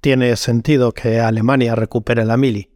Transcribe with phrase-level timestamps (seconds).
[0.00, 2.70] Tiene sentido que Alemania recupere la mili.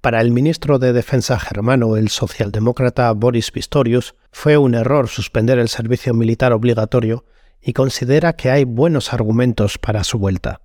[0.00, 5.68] Para el ministro de Defensa germano, el socialdemócrata Boris Pistorius, fue un error suspender el
[5.68, 7.24] servicio militar obligatorio
[7.60, 10.62] y considera que hay buenos argumentos para su vuelta.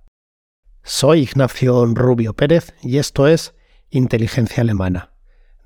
[0.84, 3.54] Soy Ignacio Rubio Pérez y esto es
[3.90, 5.12] Inteligencia Alemana.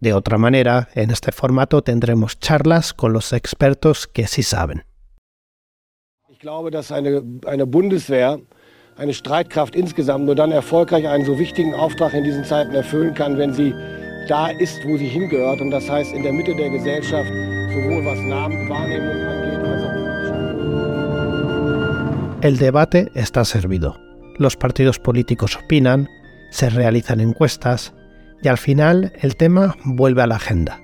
[0.00, 4.84] De otra manera, en este formato tendremos charlas con los expertos que sí saben.
[7.66, 8.40] Bundeswehr,
[9.00, 13.38] eine Streitkraft insgesamt nur dann erfolgreich einen so wichtigen Auftrag in diesen Zeiten erfüllen kann,
[13.38, 13.72] wenn sie
[14.28, 15.62] da ist, wo sie hingehört.
[15.62, 20.00] Und das heißt in der Mitte der Gesellschaft, sowohl was Namen, Wahrnehmung angeht, als auch
[22.42, 23.96] El debate está servido.
[24.36, 26.06] Los partidos políticos opinan,
[26.50, 27.94] se realizan encuestas,
[28.42, 30.78] y al final el tema vuelve a la agenda.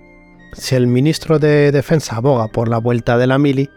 [0.55, 3.69] Si el ministro de Defensa aboga por la vuelta de la mili,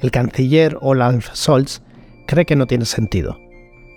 [0.00, 1.82] el canciller Olaf Scholz
[2.26, 3.36] cree que no tiene sentido.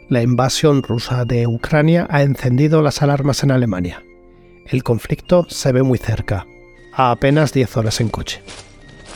[0.08, 4.04] La invasión rusa de Ucrania ha encendido las alarmas en Alemania.
[4.68, 6.46] El conflicto se ve muy cerca,
[6.94, 8.44] a apenas 10 horas en coche.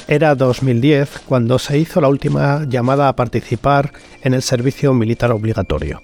[0.08, 6.02] Era 2010 cuando se hizo la última llamada a participar en el servicio militar obligatorio.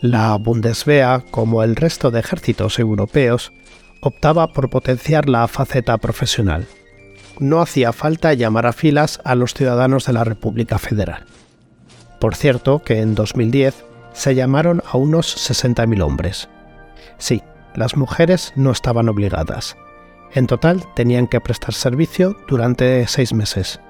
[0.00, 3.52] La Bundeswehr, como el resto de ejércitos europeos,
[4.00, 6.66] optaba por potenciar la faceta profesional.
[7.38, 11.26] No hacía falta llamar a filas a los ciudadanos de la República Federal.
[12.18, 16.48] Por cierto, que en 2010 se llamaron a unos 60.000 hombres.
[17.18, 17.42] Sí,
[17.74, 19.76] las mujeres no estaban obligadas.
[20.32, 23.80] En total tenían que prestar servicio durante seis meses.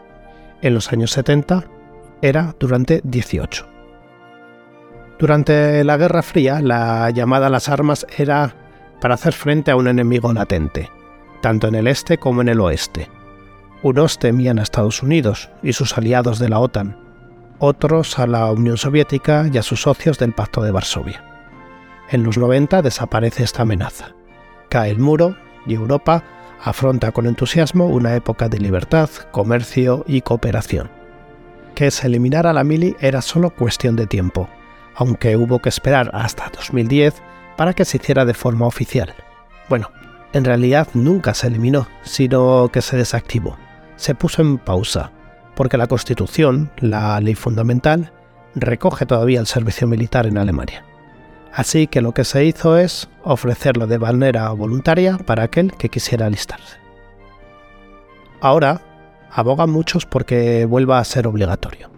[0.63, 1.65] En los años 70
[2.23, 3.67] era durante 18.
[5.19, 8.55] Durante la Guerra Fría, la llamada a las armas era
[9.01, 10.91] para hacer frente a un enemigo latente,
[11.43, 13.11] tanto en el este como en el oeste.
[13.83, 16.97] Unos temían a Estados Unidos y sus aliados de la OTAN,
[17.61, 21.25] otros a la Unión Soviética y a sus socios del Pacto de Varsovia.
[22.11, 24.15] En los 90 desaparece esta amenaza.
[24.69, 26.25] Cae el muro y Europa
[26.61, 30.91] afronta con entusiasmo una época de libertad, comercio y cooperación.
[31.75, 34.49] Que se eliminara la mili era solo cuestión de tiempo
[35.01, 37.23] aunque hubo que esperar hasta 2010
[37.57, 39.15] para que se hiciera de forma oficial.
[39.69, 39.91] Bueno,
[40.35, 43.57] en realidad nunca se eliminó, sino que se desactivó.
[43.97, 45.11] Se puso en pausa,
[45.61, 48.15] porque la Constitución, la ley fundamental,
[48.55, 50.87] recoge todavía el servicio militar en Alemania.
[51.53, 56.25] Así que lo que se hizo es ofrecerlo de manera voluntaria para aquel que quisiera
[56.25, 56.79] alistarse.
[58.41, 58.81] Ahora,
[59.31, 61.91] abogan muchos porque vuelva a ser obligatorio.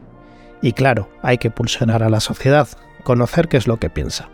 [0.60, 2.66] Y claro, hay que pulsionar a la sociedad,
[3.04, 4.28] conocer qué es lo que piensa.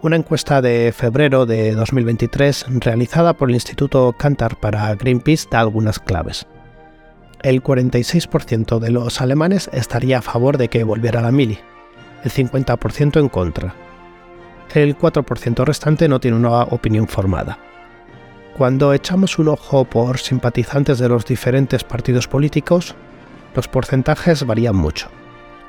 [0.00, 5.98] Una encuesta de febrero de 2023 realizada por el Instituto Cantar para Greenpeace da algunas
[5.98, 6.46] claves.
[7.42, 11.58] El 46% de los alemanes estaría a favor de que volviera la mili,
[12.22, 13.74] el 50% en contra.
[14.74, 17.58] El 4% restante no tiene una opinión formada.
[18.56, 22.94] Cuando echamos un ojo por simpatizantes de los diferentes partidos políticos,
[23.54, 25.08] los porcentajes varían mucho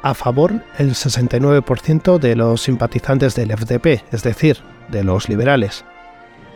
[0.02, 4.58] a favor el 69% de los simpatizantes del FDP, es decir,
[4.90, 5.86] de los liberales,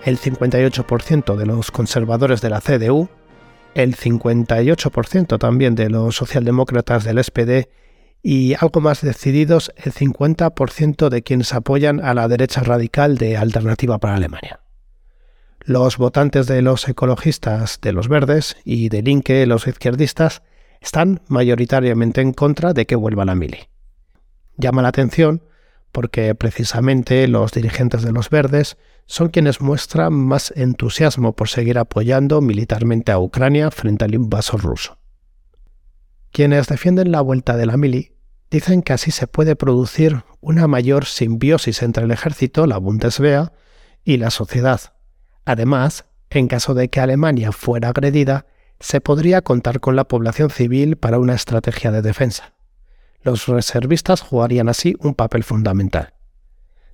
[0.04, 3.10] el 58% de los conservadores de la CDU,
[3.76, 7.70] el 58% también de los socialdemócratas del SPD
[8.24, 14.00] y algo más decididos el 50% de quienes apoyan a la derecha radical de Alternativa
[14.00, 14.62] para Alemania.
[15.60, 20.42] Los votantes de los ecologistas de los verdes y de Linke, los izquierdistas,
[20.82, 23.68] están mayoritariamente en contra de que vuelva la mili.
[24.58, 25.44] Llama la atención
[25.92, 32.42] porque precisamente los dirigentes de los verdes son quienes muestran más entusiasmo por seguir apoyando
[32.42, 34.98] militarmente a Ucrania frente al invasor ruso.
[36.32, 38.14] Quienes defienden la vuelta de la mili
[38.50, 43.52] dicen que así se puede producir una mayor simbiosis entre el ejército, la Bundeswehr,
[44.04, 44.80] y la sociedad.
[45.46, 48.46] Además, en caso de que Alemania fuera agredida,
[48.80, 52.54] se podría contar con la población civil para una estrategia de defensa.
[53.22, 56.15] Los reservistas jugarían así un papel fundamental.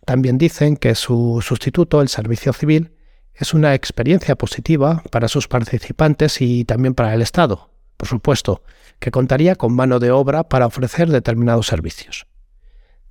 [0.05, 2.91] También dicen que su sustituto, el servicio civil,
[3.33, 8.63] es una experiencia positiva para sus participantes y también para el Estado, por supuesto,
[8.99, 12.27] que contaría con mano de obra para ofrecer determinados servicios.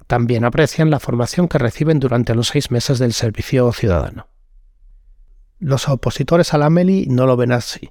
[0.06, 4.28] También aprecian la formación que reciben durante los seis meses del servicio ciudadano.
[5.58, 7.90] Los opositores a la MELI no lo ven así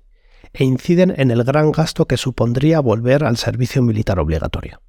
[0.53, 4.81] e inciden en el gran gasto que supondría volver al servicio militar obligatorio.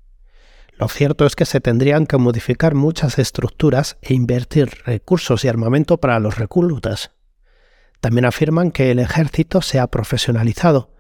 [0.81, 5.99] Lo cierto es que se tendrían que modificar muchas estructuras e invertir recursos y armamento
[5.99, 7.11] para los reclutas.
[8.01, 10.95] También afirman que el ejército se ha profesionalizado,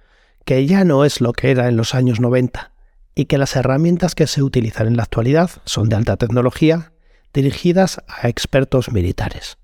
[0.44, 2.72] que ya no es lo que era en los años 90
[3.14, 6.92] y que las herramientas que se utilizan en la actualidad son de alta tecnología,
[7.32, 9.56] dirigidas a expertos militares.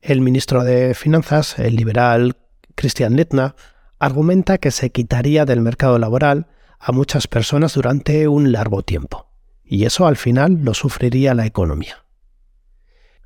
[0.00, 2.36] El ministro de Finanzas, el liberal
[2.76, 3.56] Christian Lindner,
[3.98, 6.46] argumenta que se quitaría del mercado laboral
[6.78, 9.31] a muchas personas durante un largo tiempo,
[9.72, 12.04] y eso al final lo sufriría la economía.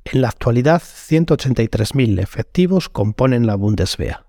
[0.05, 4.19] En la actualidad, 183.000 efectivos componen la Bundeswehr.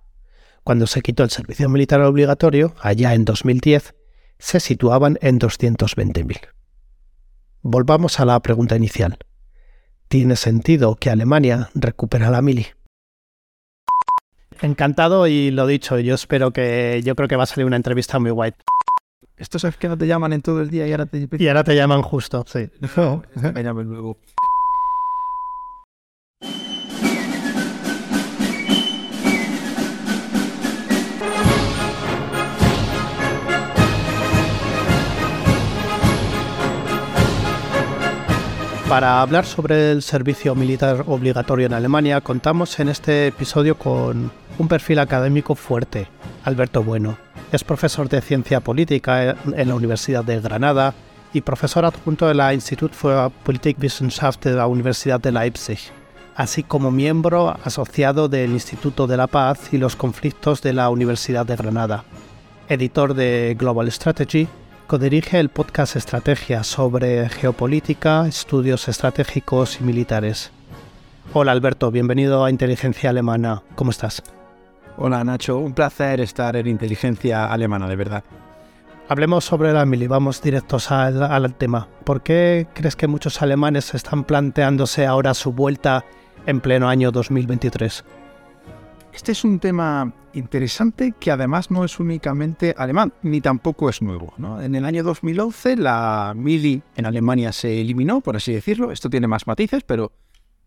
[0.65, 3.95] Cuando se quitó el servicio militar obligatorio, allá en 2010,
[4.37, 6.41] se situaban en 220.000.
[7.63, 9.19] Volvamos a la pregunta inicial.
[10.09, 12.67] ¿Tiene sentido que Alemania recupere la mili?
[14.61, 18.19] Encantado y lo dicho, yo espero que yo creo que va a salir una entrevista
[18.19, 18.55] muy guay.
[19.39, 21.65] Esto es que no te llaman en todo el día y ahora te y ahora
[21.65, 22.69] te llaman justo, sí.
[22.97, 23.23] No,
[23.55, 24.19] me llamen luego.
[38.89, 44.69] Para hablar sobre el servicio militar obligatorio en Alemania, contamos en este episodio con un
[44.69, 46.09] perfil académico fuerte,
[46.45, 47.19] Alberto Bueno.
[47.53, 50.95] Es profesor de Ciencia Política en la Universidad de Granada
[51.35, 55.81] y profesor adjunto de la Institut für Politikwissenschaft de la Universidad de Leipzig,
[56.35, 61.45] así como miembro asociado del Instituto de la Paz y los Conflictos de la Universidad
[61.45, 62.05] de Granada.
[62.71, 64.49] Editor de Global Strategy
[64.89, 70.51] codirige el podcast Estrategia sobre geopolítica, estudios estratégicos y militares.
[71.35, 73.63] Hola Alberto, bienvenido a Inteligencia Alemana.
[73.75, 74.23] ¿Cómo estás?
[74.97, 78.25] Hola Nacho, un placer estar en Inteligencia Alemana, de verdad.
[79.11, 81.87] Hablemos sobre la mili, vamos directos al, al tema.
[82.05, 86.07] ¿Por qué crees que muchos alemanes están planteándose ahora su vuelta
[86.47, 88.05] en pleno año 2023?
[89.19, 94.33] Este es un tema interesante que además no es únicamente alemán, ni tampoco es nuevo.
[94.63, 98.93] En el año 2011 la mili en Alemania se eliminó, por así decirlo.
[98.93, 100.13] Esto tiene más matices, pero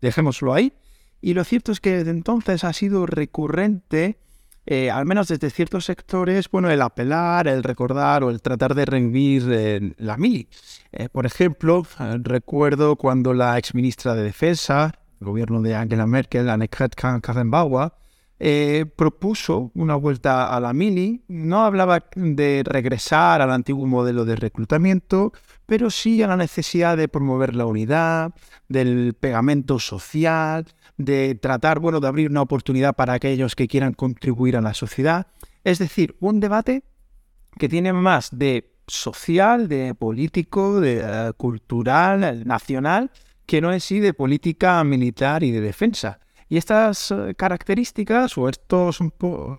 [0.02, 0.74] dejémoslo ahí.
[1.22, 4.18] Y lo cierto es que desde entonces ha sido recurrente,
[4.66, 8.84] eh, al menos desde ciertos sectores, bueno, el apelar, el recordar o el tratar de
[8.84, 10.46] revivir eh, la mili.
[10.92, 11.86] Eh, por ejemplo,
[12.20, 17.92] recuerdo cuando la exministra de Defensa, el gobierno de Angela Merkel, Annegret Kramp-Karrenbauer,
[18.44, 21.22] eh, propuso una vuelta a la mili.
[21.28, 25.32] No hablaba de regresar al antiguo modelo de reclutamiento,
[25.64, 28.32] pero sí a la necesidad de promover la unidad,
[28.68, 30.66] del pegamento social,
[30.96, 35.28] de tratar, bueno, de abrir una oportunidad para aquellos que quieran contribuir a la sociedad.
[35.62, 36.82] Es decir, un debate
[37.58, 43.12] que tiene más de social, de político, de eh, cultural, nacional,
[43.46, 46.18] que no es sí de política militar y de defensa.
[46.52, 48.98] Y estas eh, características, o estos,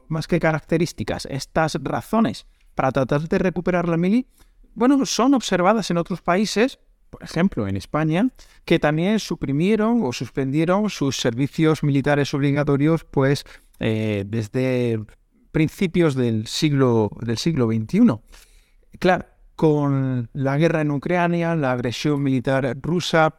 [0.09, 2.45] más que características, estas razones
[2.75, 4.27] para tratar de recuperar la mili,
[4.75, 6.77] bueno, son observadas en otros países,
[7.09, 8.29] por ejemplo en España,
[8.63, 13.43] que también suprimieron o suspendieron sus servicios militares obligatorios, pues
[13.79, 15.03] eh, desde
[15.51, 18.19] principios del siglo, del siglo XXI.
[18.99, 19.25] Claro,
[19.55, 23.33] con la guerra en Ucrania, la agresión militar rusa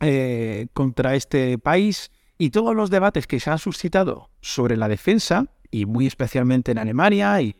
[0.00, 5.46] eh, contra este país, y todos los debates que se han suscitado sobre la defensa,
[5.70, 7.56] y muy especialmente en Alemania, y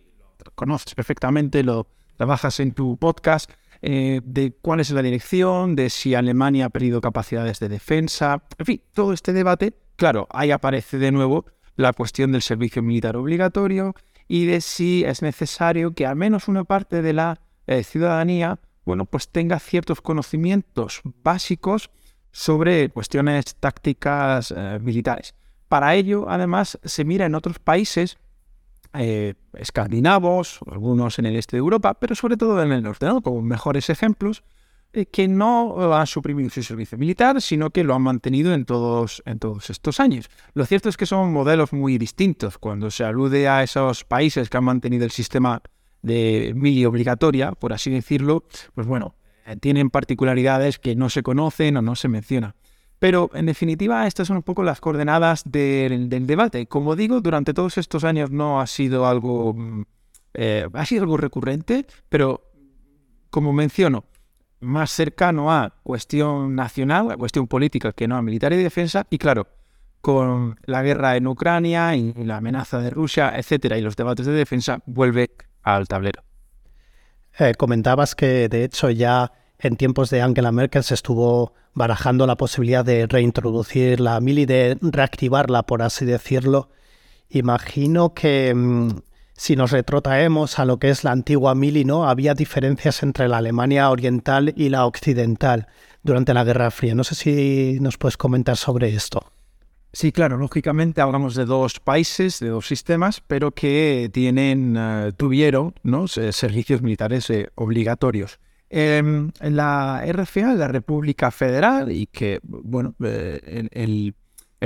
[0.54, 3.50] conoces perfectamente, lo trabajas en tu podcast,
[3.82, 8.66] eh, de cuál es la dirección, de si Alemania ha perdido capacidades de defensa, en
[8.66, 13.94] fin, todo este debate, claro, ahí aparece de nuevo la cuestión del servicio militar obligatorio
[14.26, 19.04] y de si es necesario que al menos una parte de la eh, ciudadanía, bueno,
[19.04, 21.90] pues tenga ciertos conocimientos básicos
[22.32, 25.34] sobre cuestiones tácticas eh, militares.
[25.68, 28.18] Para ello, además, se mira en otros países
[28.94, 33.42] eh, escandinavos, algunos en el este de Europa, pero sobre todo en el norte, como
[33.42, 34.44] mejores ejemplos,
[34.94, 39.22] eh, que no han suprimido su servicio militar, sino que lo han mantenido en todos,
[39.26, 40.30] en todos estos años.
[40.54, 42.56] Lo cierto es que son modelos muy distintos.
[42.56, 45.60] Cuando se alude a esos países que han mantenido el sistema
[46.00, 48.44] de mili obligatoria, por así decirlo,
[48.74, 49.14] pues bueno,
[49.56, 52.54] tienen particularidades que no se conocen o no se mencionan.
[52.98, 56.66] Pero en definitiva, estas son un poco las coordenadas del, debate.
[56.66, 59.82] Como digo, durante todos estos años no ha sido algo, mm,
[60.34, 62.42] eh, ha sido algo recurrente, pero
[63.30, 64.04] como menciono,
[64.60, 69.06] más cercano a cuestión nacional, a cuestión política que no a militar y defensa.
[69.10, 69.46] Y claro,
[70.00, 74.32] con la guerra en Ucrania y la amenaza de Rusia, etcétera, y los debates de
[74.32, 75.30] defensa, vuelve
[75.62, 76.27] al tablero.
[77.38, 82.36] Eh, comentabas que de hecho ya en tiempos de Angela Merkel se estuvo barajando la
[82.36, 86.68] posibilidad de reintroducir la mili, de reactivarla, por así decirlo.
[87.30, 89.00] Imagino que mm,
[89.34, 92.08] si nos retrotraemos a lo que es la antigua mili, ¿no?
[92.08, 95.68] Había diferencias entre la Alemania oriental y la occidental
[96.02, 96.94] durante la Guerra Fría.
[96.96, 99.32] No sé si nos puedes comentar sobre esto.
[99.92, 105.74] Sí, claro, lógicamente hablamos de dos países, de dos sistemas, pero que tienen, eh, tuvieron
[106.30, 108.38] servicios militares eh, obligatorios.
[108.70, 114.14] en la RFA, la República Federal, y que, bueno, eh, el,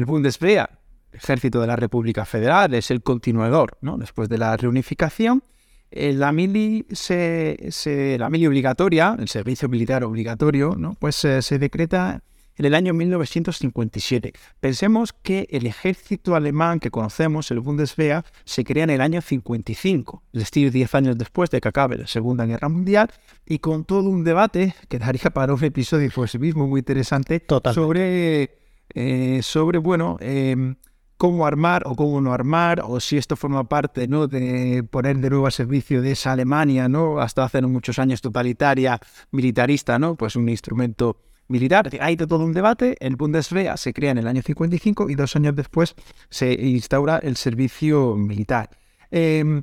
[0.04, 0.68] Bundeswehr
[1.12, 3.98] ejército de la República Federal, es el continuador, ¿no?
[3.98, 5.42] Después de la reunificación,
[5.90, 10.94] eh, la mili se, la mili obligatoria, el servicio militar obligatorio, ¿no?
[10.98, 12.22] Pues eh, se decreta
[12.56, 14.32] en el año 1957.
[14.60, 20.22] Pensemos que el ejército alemán que conocemos, el Bundeswehr, se crea en el año 55,
[20.32, 23.10] es decir, 10 años después de que acabe la Segunda Guerra Mundial,
[23.46, 27.42] y con todo un debate que daría para un episodio por sí mismo muy interesante
[27.72, 28.58] sobre,
[28.94, 30.76] eh, sobre, bueno, em,
[31.22, 34.26] cómo armar o cómo no armar, o si esto forma parte ¿no?
[34.26, 37.20] de poner de nuevo a servicio de esa Alemania, ¿no?
[37.20, 38.98] hasta hace muchos años totalitaria,
[39.30, 40.16] militarista, ¿no?
[40.16, 41.18] pues un instrumento
[41.52, 41.88] militar.
[42.00, 42.96] Hay de todo un debate.
[42.98, 45.94] El Bundeswehr se crea en el año 55 y dos años después
[46.30, 48.70] se instaura el servicio militar.
[49.10, 49.62] Em,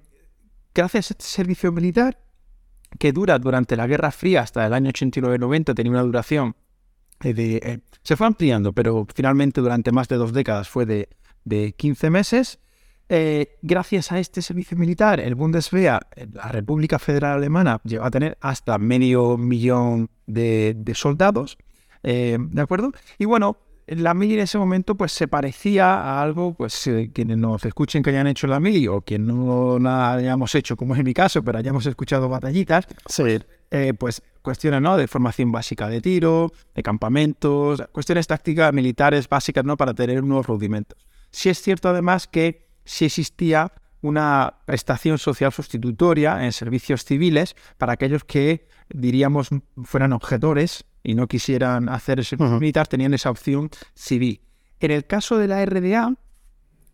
[0.74, 2.19] gracias a este servicio militar,
[2.98, 6.55] que dura durante la Guerra Fría hasta el año 89-90, tenía una duración
[7.19, 11.10] de, eh, se fue ampliando, pero finalmente durante más de dos décadas fue de
[11.43, 12.60] de 15 meses.
[13.12, 16.00] Eh, gracias a este servicio militar, el Bundeswehr,
[16.34, 21.58] la República Federal Alemana, llegó a tener hasta medio millón de, soldados.
[22.03, 22.91] Eh, ¿De acuerdo?
[23.18, 27.38] Y bueno, la mili en ese momento pues se parecía a algo, pues eh, quienes
[27.38, 31.03] nos escuchen que hayan hecho la mili o quien no la hayamos hecho, como es
[31.03, 33.39] mi caso, pero hayamos escuchado batallitas, sí.
[33.98, 34.98] pues cuestiones ¿no?
[34.98, 39.75] de formación básica de tiro, de campamentos, cuestiones tácticas militares básicas ¿no?
[39.77, 41.08] para tener unos rudimentos.
[41.32, 47.94] Sí es cierto además que sí existía una prestación social sustitutoria en servicios civiles para
[47.94, 49.50] aquellos que, diríamos,
[49.84, 54.41] fueran objetores y no quisieran hacer el servicio militar, tenían esa opción civil.
[54.79, 56.15] En el caso de la RDA,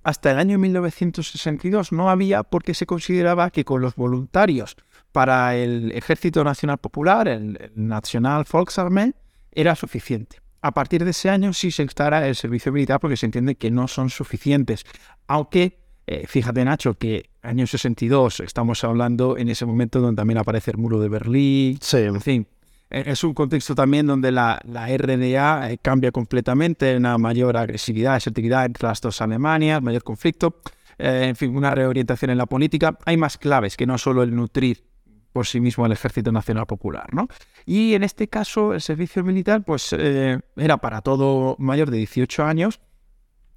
[0.04, 4.76] hasta el año 1962 no había porque se consideraba que con los voluntarios
[5.12, 9.14] para el Ejército Nacional Popular, el, el National Volksarmee,
[9.52, 10.42] era suficiente.
[10.62, 13.72] A partir de ese año sí se instala el servicio militar porque se entiende que
[13.72, 14.84] no son suficientes.
[15.28, 20.72] Aunque, eh, fíjate Nacho, que año 62 estamos hablando en ese momento donde también aparece
[20.72, 21.78] el muro de Berlín.
[21.82, 21.98] Sí.
[21.98, 22.48] En fin,
[22.90, 28.16] e, es un contexto también donde la, la RDA eh, cambia completamente, una mayor agresividad,
[28.16, 30.62] asertividad entre las dos Alemanias, mayor conflicto,
[30.98, 32.98] eh, en fin, una reorientación en la política.
[33.06, 34.84] Hay más claves que no solo el nutrir
[35.32, 37.14] por sí mismo el Ejército Nacional Popular.
[37.14, 37.28] ¿no?
[37.66, 42.46] Y en este caso el servicio militar pues, eh, era para todo mayor de 18
[42.46, 42.80] años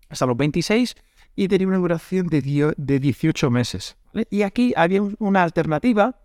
[0.09, 0.97] hasta los 26
[1.38, 3.97] y tenía una duración de, de 18 meses.
[4.28, 6.18] Y aquí había una alternativa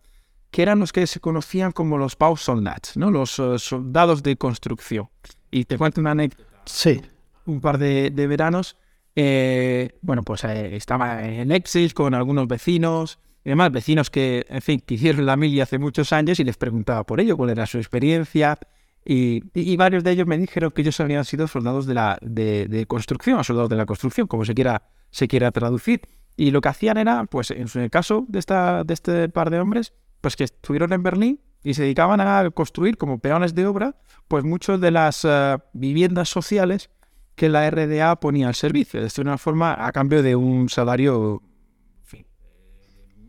[0.50, 3.12] que eran los que se conocían como los Bausoldats, ¿no?
[3.12, 5.10] los eh, soldados de construcción.
[5.51, 6.50] Y te cuento una anécdota.
[6.65, 7.00] Sí.
[7.46, 8.75] Un par de, veranos,
[9.15, 14.79] eh, bueno, pues estaba en Exil con algunos vecinos y demás, vecinos que, en fin,
[14.79, 17.77] que hicieron la mili hace muchos años y les preguntaba por ello, cuál era su
[17.77, 18.58] experiencia.
[19.05, 23.43] Y, varios de ellos me dijeron que ellos habían sido soldados de, la, de, construcción,
[23.43, 26.01] soldados de la construcción, como se quiera, se quiera traducir.
[26.36, 29.60] Y lo que hacían era, pues en el caso de, esta, de este par de
[29.60, 33.95] hombres, pues que estuvieron en Berlín y se dedicaban a construir como peones de obra,
[34.27, 36.89] pues muchas de las eh, viviendas sociales
[37.36, 41.41] que la RDA ponía al servicio, de una forma a cambio de un salario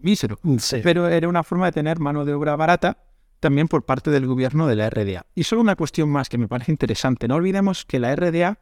[0.00, 0.38] mísero.
[0.83, 2.99] Pero era una forma de tener mano de obra barata
[3.45, 5.27] también por parte del gobierno de la RDA.
[5.35, 7.29] Y solo una cuestión más que me parece interesante.
[7.29, 8.59] No olvidemos que la RDA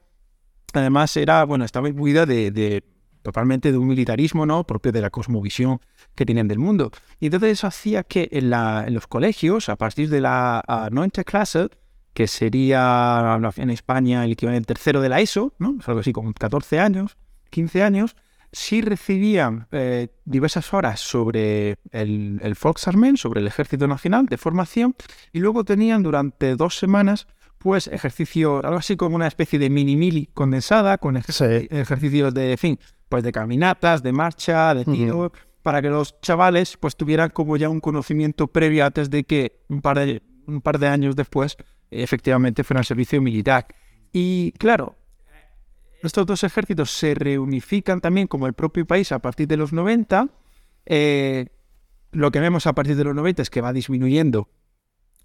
[0.72, 2.82] además era, bueno, estaba imbuida de,
[3.22, 4.64] totalmente de un militarismo, ¿no?
[4.64, 5.78] Propio de la cosmovisión
[6.16, 6.90] que tienen del mundo.
[7.20, 8.50] Y entonces eso hacía que en,
[8.92, 11.68] los colegios, a partir de la uh, clase,
[12.12, 15.76] que sería en España el equivalente tercero de la ESO, ¿no?
[15.86, 17.16] algo así como 14 años,
[17.50, 18.16] 15 años,
[18.52, 24.94] sí recibían eh, diversas horas sobre el, el Volksarmeen, sobre el Ejército Nacional de formación,
[25.32, 27.26] y luego tenían durante dos semanas
[27.62, 32.78] pues ejercicio, algo así como una especie de mini mili condensada, con ejercicios de, fin,
[33.08, 35.32] pues de caminatas, de marcha, de tiro,
[35.62, 39.80] para que los chavales pues tuvieran como ya un conocimiento previo antes de que un
[39.80, 41.56] par de, un par de años después
[41.90, 43.66] efectivamente fueran al servicio militar.
[44.12, 44.96] Y claro,
[46.02, 50.28] estos dos ejércitos se reunifican también como el propio país a partir de los 90.
[50.86, 51.46] Eh,
[52.10, 54.48] lo que vemos a partir de los 90 es que va disminuyendo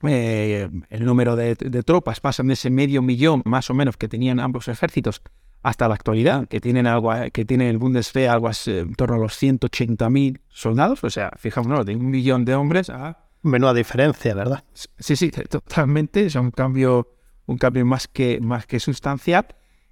[0.03, 4.39] eh, el número de, tropas, pasan de ese medio millón más o menos que tenían
[4.39, 5.21] ambos ejércitos
[5.63, 9.41] hasta la actualidad, que tienen algo, que tiene el Bundeswehr algo en torno a los
[9.41, 13.25] 180.000 soldados, o sea, fijámonos, de un millón de hombres a...
[13.41, 14.63] Menuda diferencia, ¿verdad?
[14.73, 17.15] Sí, sí, totalmente, es un cambio,
[17.47, 19.47] un cambio más que, más que sustancial.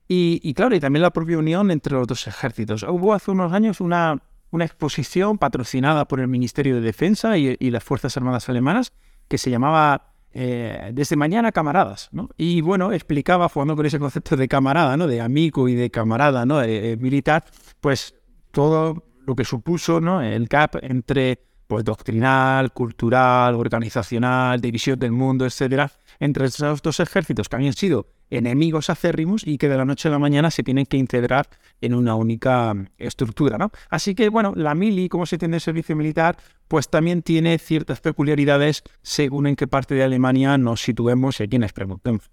[0.07, 2.83] Y, claro, y también la propia unión entre los dos ejércitos.
[2.83, 4.21] Hubo hace unos años una,
[4.51, 8.91] una exposición patrocinada por el Ministerio de Defensa y, y las Fuerzas Armadas Alemanas
[9.27, 12.29] que se llamaba eh, desde mañana camaradas, ¿no?
[12.35, 15.07] Y bueno, explicaba, jugando con ese concepto de camarada, ¿no?
[15.07, 16.61] De amigo y de camarada, ¿no?
[16.61, 17.45] Eh, militar,
[17.79, 18.15] pues
[18.51, 20.21] todo lo que supuso, ¿no?
[20.21, 27.47] El gap entre, pues, doctrinal, cultural, organizacional, división del mundo, etcétera, entre esos dos ejércitos
[27.47, 30.85] que habían sido enemigos acérrimos y que de la noche a la mañana se tienen
[30.85, 31.47] que integrar
[31.81, 33.57] en una única mm, estructura.
[33.57, 33.71] ¿no?
[33.89, 38.01] Así que, bueno, la mili, como se tiene el servicio militar, pues también tiene ciertas
[38.01, 42.31] peculiaridades según en qué parte de Alemania nos situemos y a quienes preguntemos.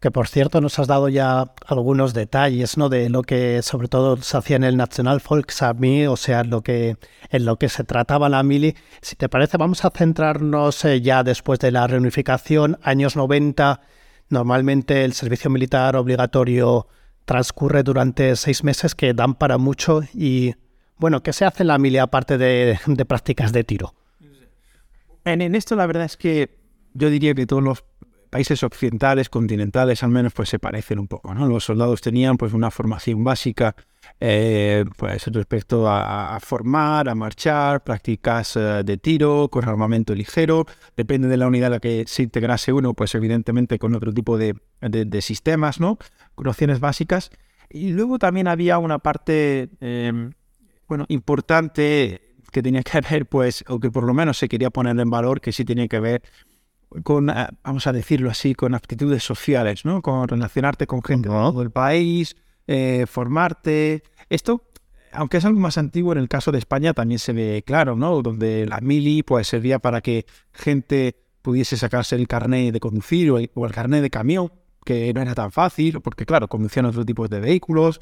[0.00, 2.88] Que por cierto nos has dado ya algunos detalles, ¿no?
[2.88, 6.96] De lo que sobre todo se hacía en el National Volksarmee, o sea, lo que,
[7.30, 8.74] en lo que se trataba la mili.
[9.00, 13.80] Si te parece, vamos a centrarnos eh, ya después de la reunificación, años 90.
[14.32, 16.86] Normalmente el servicio militar obligatorio
[17.26, 20.54] transcurre durante seis meses que dan para mucho y
[20.96, 23.94] bueno, ¿qué se hace en la mili aparte de, prácticas de tiro?
[25.26, 26.58] En, en, esto la verdad es que
[26.94, 27.84] yo diría que todos los
[28.30, 31.46] países occidentales, continentales al menos, pues se parecen un poco, ¿no?
[31.46, 33.76] Los soldados tenían pues una formación básica
[34.20, 40.66] eh, pues respecto a, formar, a marchar, prácticas eh, de tiro con armamento ligero,
[40.96, 44.38] depende de la unidad a la que se integrase uno, pues evidentemente con otro tipo
[44.38, 44.54] de,
[45.20, 45.98] sistemas, ¿no?
[46.36, 47.30] Nociones básicas.
[47.70, 50.32] Y luego también había una parte, em,
[50.88, 54.98] bueno, importante que tenía que ver, pues, o que por lo menos se quería poner
[54.98, 56.22] en valor, que sí tenía que ver
[57.02, 60.02] con, eh, vamos a decirlo así, con aptitudes sociales, ¿no?
[60.02, 64.02] Con relacionarte con gente de todo el país, eh, formarte.
[64.28, 64.62] Esto,
[65.12, 68.22] aunque es algo más antiguo, en el caso de España también se ve claro, ¿no?
[68.22, 73.38] Donde la mili pues servía para que gente pudiese sacarse el carnet de conducir o
[73.38, 74.52] el, carnet de camión,
[74.84, 78.00] que no era tan fácil, porque claro, conducían otro tipo de vehículos.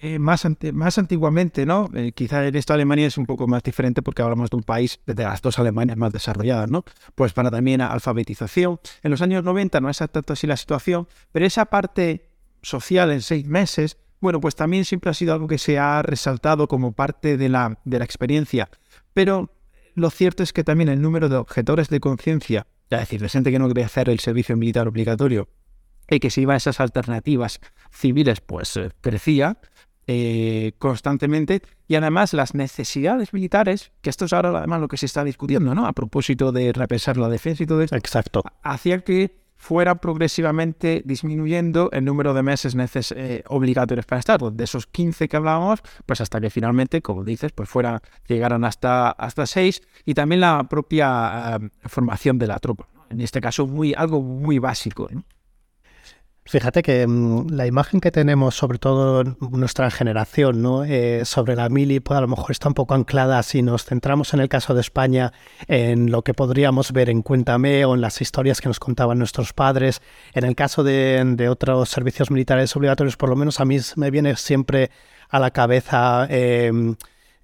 [0.00, 1.88] Eh, más, más antiguamente, ¿no?
[1.94, 5.00] Eh, quizá en esta Alemania es un poco más diferente porque hablamos de un país
[5.06, 6.84] de las dos Alemanias más desarrolladas, ¿no?
[7.14, 8.80] Pues para también alfabetización.
[9.02, 12.33] En los años 90 no es tanto así la situación, pero esa parte
[12.64, 16.66] social en seis meses, bueno, pues también siempre ha sido algo que se ha resaltado
[16.66, 18.70] como parte de la, de la experiencia.
[19.12, 19.50] Pero
[19.94, 23.50] lo cierto es que también el número de objetores de conciencia, es decir, de gente
[23.50, 25.48] que no quería hacer el servicio militar obligatorio
[26.08, 29.58] y que se iba a esas alternativas civiles, pues eh, crecía.
[30.06, 35.06] Eh, constantemente y además las necesidades militares, que esto es ahora además lo que se
[35.06, 35.86] está discutiendo, ¿no?
[35.86, 37.96] A propósito de repensar la defensa y todo eso.
[37.96, 38.42] Exacto.
[38.62, 42.74] Hacía que fuera progresivamente disminuyendo el número de meses
[43.16, 44.38] eh, obligatorios para estar.
[44.38, 49.10] De esos 15 que hablábamos, pues hasta que finalmente, como dices, pues fuera, llegaran hasta,
[49.10, 52.88] hasta 6 y también la propia eh, formación de la tropa.
[53.08, 55.08] En este caso, muy, algo muy básico.
[56.46, 60.84] Fíjate que mm, la imagen que tenemos, sobre todo nuestra generación, ¿no?
[60.84, 64.34] Eh, sobre la mili, pues a lo mejor está un poco anclada si nos centramos
[64.34, 65.32] en el caso de España,
[65.68, 69.54] en lo que podríamos ver en Cuéntame o en las historias que nos contaban nuestros
[69.54, 70.02] padres.
[70.34, 74.36] En el caso de, otros servicios militares obligatorios, por lo menos a mí me viene
[74.36, 74.90] siempre
[75.30, 76.26] a la cabeza.
[76.28, 76.94] Em,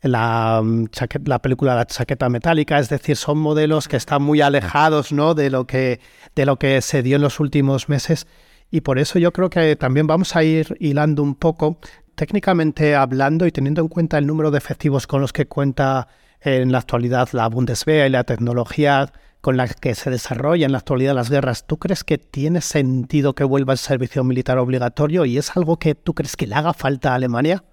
[0.03, 0.87] la, mm,
[1.25, 5.67] la, película La chaqueta metálica, es decir, son modelos que están muy alejados de lo
[5.67, 8.27] que se dio en los últimos meses
[8.71, 11.79] y por eso yo creo que también vamos a ir hilando un poco,
[12.15, 16.09] técnicamente hablando y teniendo en cuenta el número de efectivos con los que cuenta
[16.41, 20.79] en la actualidad la Bundeswehr y la tecnología con la que se desarrolla en la
[20.79, 25.39] actualidad las guerras, ¿tú crees que tiene sentido que vuelva el servicio militar obligatorio y
[25.39, 27.65] es algo que tú crees que le haga falta a Alemania?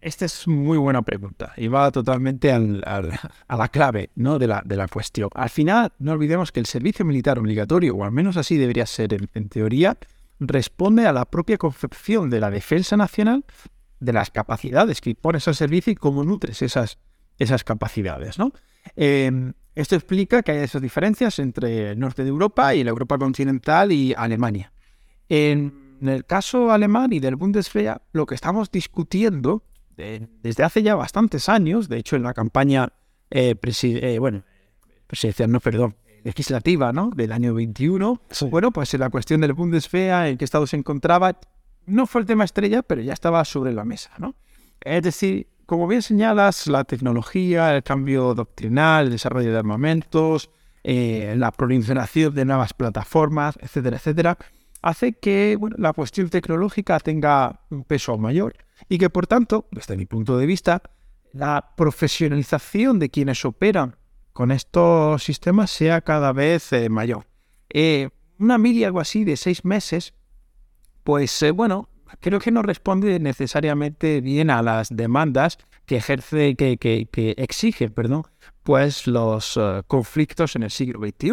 [0.00, 4.38] Esta es muy buena pregunta y va totalmente a la clave ¿no?
[4.38, 5.28] de, la, de la cuestión.
[5.34, 9.16] Al final, no olvidemos que el servicio militar obligatorio, o al menos así debería ser
[9.34, 9.96] en teoría,
[10.40, 13.44] responde a la propia concepción de la defensa nacional,
[14.00, 16.98] de las capacidades que pones al servicio y cómo nutres esas,
[17.38, 18.38] esas capacidades.
[18.38, 18.52] ¿no?
[18.96, 23.18] Em, esto explica que hay esas diferencias entre el norte de Europa y la Europa
[23.18, 24.72] continental y Alemania.
[25.28, 29.64] En el caso alemán y del Bundeswehr, lo que estamos discutiendo
[29.96, 32.92] desde hace ya bastantes años, de hecho en la campaña
[33.30, 34.20] eh, eh,
[35.06, 37.10] presidencial, no, perdón, legislativa ¿no?
[37.14, 38.20] del año 21.
[38.50, 41.38] Bueno, pues la cuestión del Bundeswehr, en qué estado se encontraba,
[41.86, 44.10] no fue el tema estrella, pero ya estaba sobre la mesa.
[44.18, 44.34] ¿no?
[44.80, 50.50] Es decir, como bien señalas, la tecnología, el cambio doctrinal, el desarrollo de armamentos,
[50.82, 54.38] eh, la proliferación de nuevas plataformas, etcétera, etcétera,
[54.80, 58.54] hace que bueno, la cuestión tecnológica tenga un peso mayor
[58.88, 60.82] y que por tanto, desde mi punto de vista,
[61.32, 63.97] la profesionalización de quienes operan
[64.38, 67.26] con estos sistemas sea cada vez eh, mayor.
[67.70, 70.14] Eh, una mili, algo así, de seis meses,
[71.02, 71.88] pues eh, bueno,
[72.20, 77.90] creo que no responde necesariamente bien a las demandas que ejerce, que, que, que exigen,
[77.92, 78.28] perdón,
[78.62, 81.32] pues los conflictos en el siglo XXI.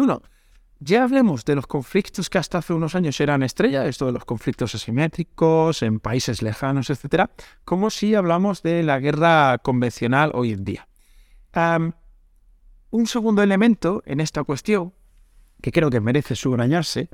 [0.80, 4.24] Ya hablemos de los conflictos que hasta hace unos años eran estrella, esto de los
[4.24, 7.30] conflictos asimétricos en países lejanos, etcétera,
[7.64, 10.88] como si hablamos de la guerra convencional hoy en día.
[12.96, 14.92] Un segundo elemento en esta cuestión,
[15.62, 17.08] que creo que merece subrayarse,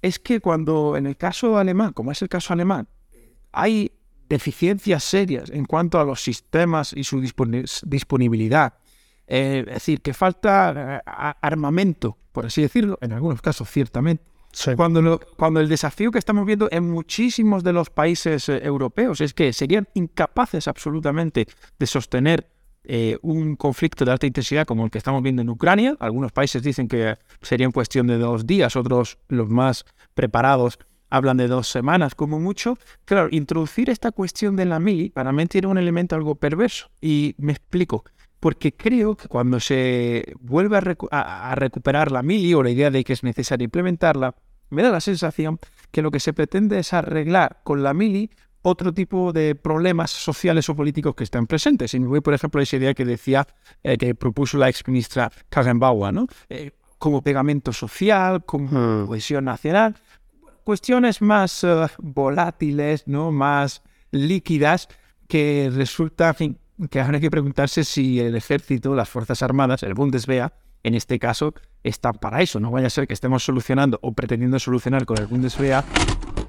[0.00, 2.88] es que cuando en el caso alemán, como es el caso alemán,
[3.52, 3.92] hay
[4.28, 8.74] deficiencias serias en cuanto a los sistemas y su disponibilidad
[9.28, 11.10] eh, es decir, que falta eh,
[11.42, 14.24] armamento, por así decirlo, en algunos casos ciertamente.
[14.76, 19.34] Cuando, cuando el desafío que estamos viendo en muchísimos de los países eh, europeos es
[19.34, 21.46] que serían incapaces absolutamente
[21.78, 22.48] de sostener
[23.22, 25.96] un conflicto de alta intensidad como el que estamos viendo en Ucrania.
[26.00, 30.78] Algunos países dicen que sería en cuestión de dos días, otros, los más preparados,
[31.10, 32.78] hablan de dos semanas como mucho.
[33.04, 36.90] Claro, introducir esta cuestión de la MI para mí tiene un elemento algo perverso.
[37.00, 38.04] Y me explico
[38.40, 40.78] porque creo que cuando se vuelve
[41.10, 44.34] a, recuperar la mili o la idea de que es necesario implementarla,
[44.70, 45.58] me da la sensación
[45.90, 48.30] que lo que se pretende es arreglar con la mili
[48.68, 51.94] otro tipo de problemas sociales o políticos que están presentes.
[51.94, 53.46] Y me voy, por ejemplo, a esa idea que decía,
[53.82, 56.26] eh, que propuso la exministra Karen Bauer, ¿no?
[56.48, 59.96] Eh, como pegamento social, como cohesión nacional,
[60.64, 63.32] cuestiones más eh, volátiles, ¿no?
[63.32, 64.88] más líquidas,
[65.28, 66.58] que resultan
[66.90, 71.18] que ahora hay que preguntarse si el ejército, las Fuerzas Armadas, el Bundeswehr, en este
[71.18, 72.60] caso, están para eso.
[72.60, 75.84] No vaya a ser que estemos solucionando o pretendiendo solucionar con el Bundeswehr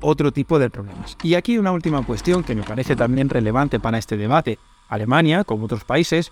[0.02, 1.18] otro tipo de problemas.
[1.24, 4.60] Y aquí una última cuestión que me parece también relevante para este debate.
[4.88, 6.32] Alemania, como otros países,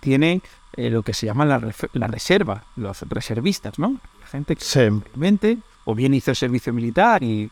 [0.00, 0.42] tiene
[0.76, 4.00] eh, lo que se llama la, reserva, los reservistas, ¿no?
[4.20, 7.50] La gente que simplemente o bien hizo el servicio militar y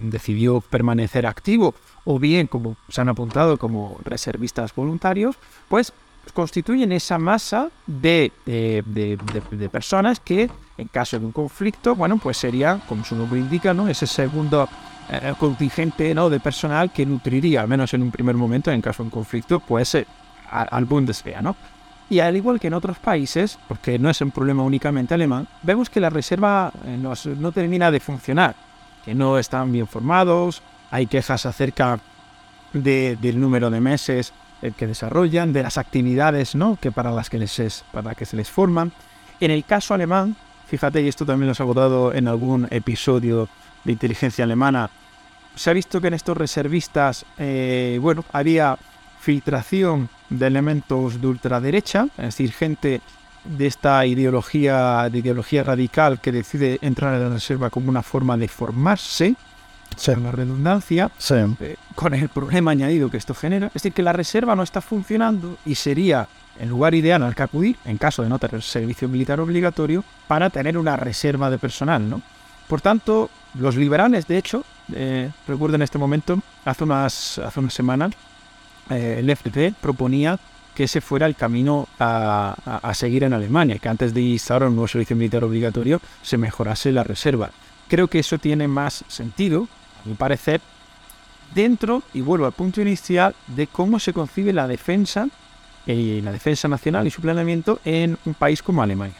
[0.00, 1.74] decidió permanecer activo
[2.04, 5.36] o bien, como se han apuntado como reservistas voluntarios,
[5.68, 5.92] pues
[6.32, 12.80] constituyen esa masa de, de, personas que, en caso de un conflicto, bueno, pues sería,
[12.88, 13.88] como su nombre indica, ¿no?
[13.88, 14.68] ese segundo
[15.10, 16.28] eh, contingente ¿no?
[16.28, 19.60] de personal que nutriría, al menos en un primer momento, en caso de un conflicto,
[19.60, 20.06] pues eh,
[20.50, 21.56] al Bundeswehr, ¿no?
[22.08, 25.90] Y al igual que en otros países, porque no es un problema únicamente alemán, vemos
[25.90, 28.54] que la reserva eh, no termina de funcionar
[29.06, 32.00] que no están bien formados, hay quejas acerca
[32.72, 34.32] del número de meses
[34.66, 36.78] eh, que desarrollan, de las actividades ¿no?
[36.80, 38.92] que para las que, les es, para que se les forman.
[39.40, 43.48] En el caso alemán, fíjate, y esto también lo he abordado en algún episodio
[43.84, 44.90] de inteligencia alemana,
[45.54, 48.78] se ha visto que en estos reservistas, eh, bueno, había
[49.20, 53.00] filtración de elementos de ultraderecha, es decir, gente
[53.44, 58.36] de esta ideología, de ideología radical que decide entrar en la reserva como una forma
[58.36, 59.34] de formarse,
[60.04, 63.68] con la redundancia, eh, con el problema añadido que esto genera.
[63.68, 66.28] Es decir, que la reserva no está funcionando y sería
[66.58, 70.50] el lugar ideal al que acudir, en caso de no tener servicio militar obligatorio, para
[70.50, 72.08] tener una reserva de personal.
[72.08, 72.22] ¿no?
[72.68, 77.74] Por tanto, los liberales, de hecho, eh, recuerdo en este momento, hace unas, hace unas
[77.74, 78.12] semanas,
[78.90, 80.38] eh, el FDP proponía
[80.74, 84.88] que ese fuera el camino a, seguir en Alemania, que antes de instaurar un nuevo
[84.88, 87.50] servicio militar obligatorio se mejorase la reserva.
[87.88, 90.60] Creo que eso tiene más sentido, a mi parecer,
[91.54, 95.28] dentro, y vuelvo al punto inicial, de cómo se concibe la defensa,
[95.86, 99.16] y la defensa nacional y su planeamiento en un país como Alemania.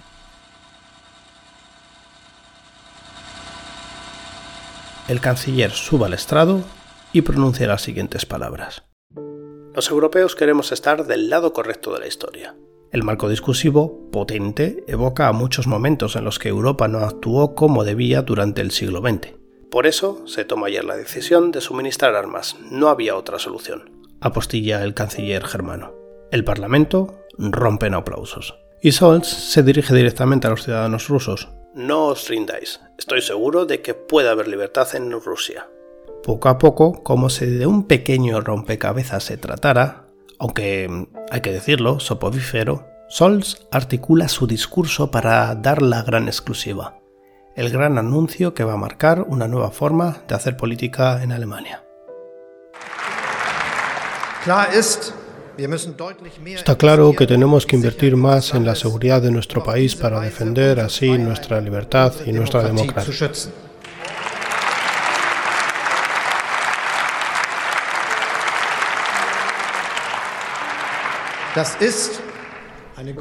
[5.09, 6.65] El canciller sube al estrado
[7.13, 8.83] y pronuncia las siguientes palabras.
[9.73, 12.57] Los europeos queremos estar del lado correcto de la historia.
[12.91, 17.85] El marco discursivo, potente, evoca a muchos momentos en los que Europa no actuó como
[17.85, 19.35] debía durante el siglo XX.
[19.71, 22.57] Por eso se toma ayer la decisión de suministrar armas.
[22.71, 23.91] No había otra solución.
[24.21, 25.93] Apostilla el canciller germano.
[26.31, 28.59] El Parlamento rompe en aplausos.
[28.81, 31.49] Y Scholz se dirige directamente a los ciudadanos rusos.
[31.75, 32.81] No os rindáis.
[32.99, 35.69] Estoy seguro de que puede haber libertad en Rusia.
[36.23, 40.07] Poco a poco, como si de un pequeño rompecabezas se tratara,
[40.39, 46.99] aunque hay que decirlo, sopovífero, Sols articula su discurso para dar la gran exclusiva,
[47.57, 51.83] el gran anuncio que va a marcar una nueva forma de hacer política en Alemania.
[56.45, 60.79] Está claro que tenemos que invertir más en la seguridad de nuestro país para defender
[60.81, 63.41] así nuestra libertad y nuestra democracia.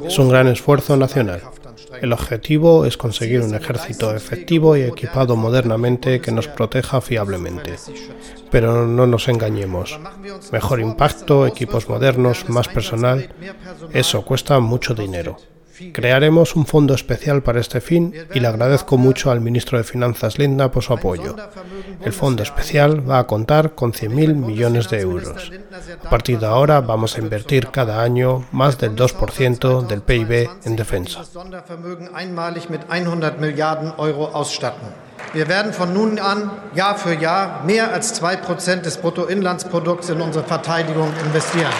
[0.05, 1.41] Es un gran esfuerzo nacional.
[2.01, 7.75] El objetivo es conseguir un ejército efectivo y equipado modernamente que nos proteja fiablemente.
[8.51, 9.99] Pero no nos engañemos.
[10.51, 13.29] Mejor impacto, equipos modernos, más personal,
[13.93, 15.37] eso cuesta mucho dinero.
[15.93, 20.37] Crearemos un fondo especial para este fin y le agradezco mucho al ministro de Finanzas
[20.37, 21.35] Linda por su apoyo.
[22.01, 25.51] El fondo especial va a contar con 100.000 millones de euros.
[26.03, 30.75] A partir de ahora vamos a invertir cada año más del 2% del PIB en
[30.75, 31.21] defensa.
[35.33, 40.45] Wir werden von nun an Jahr für Jahr mehr als 2% des Bruttoinlandsprodukts in unsere
[40.45, 41.73] Verteidigung investieren.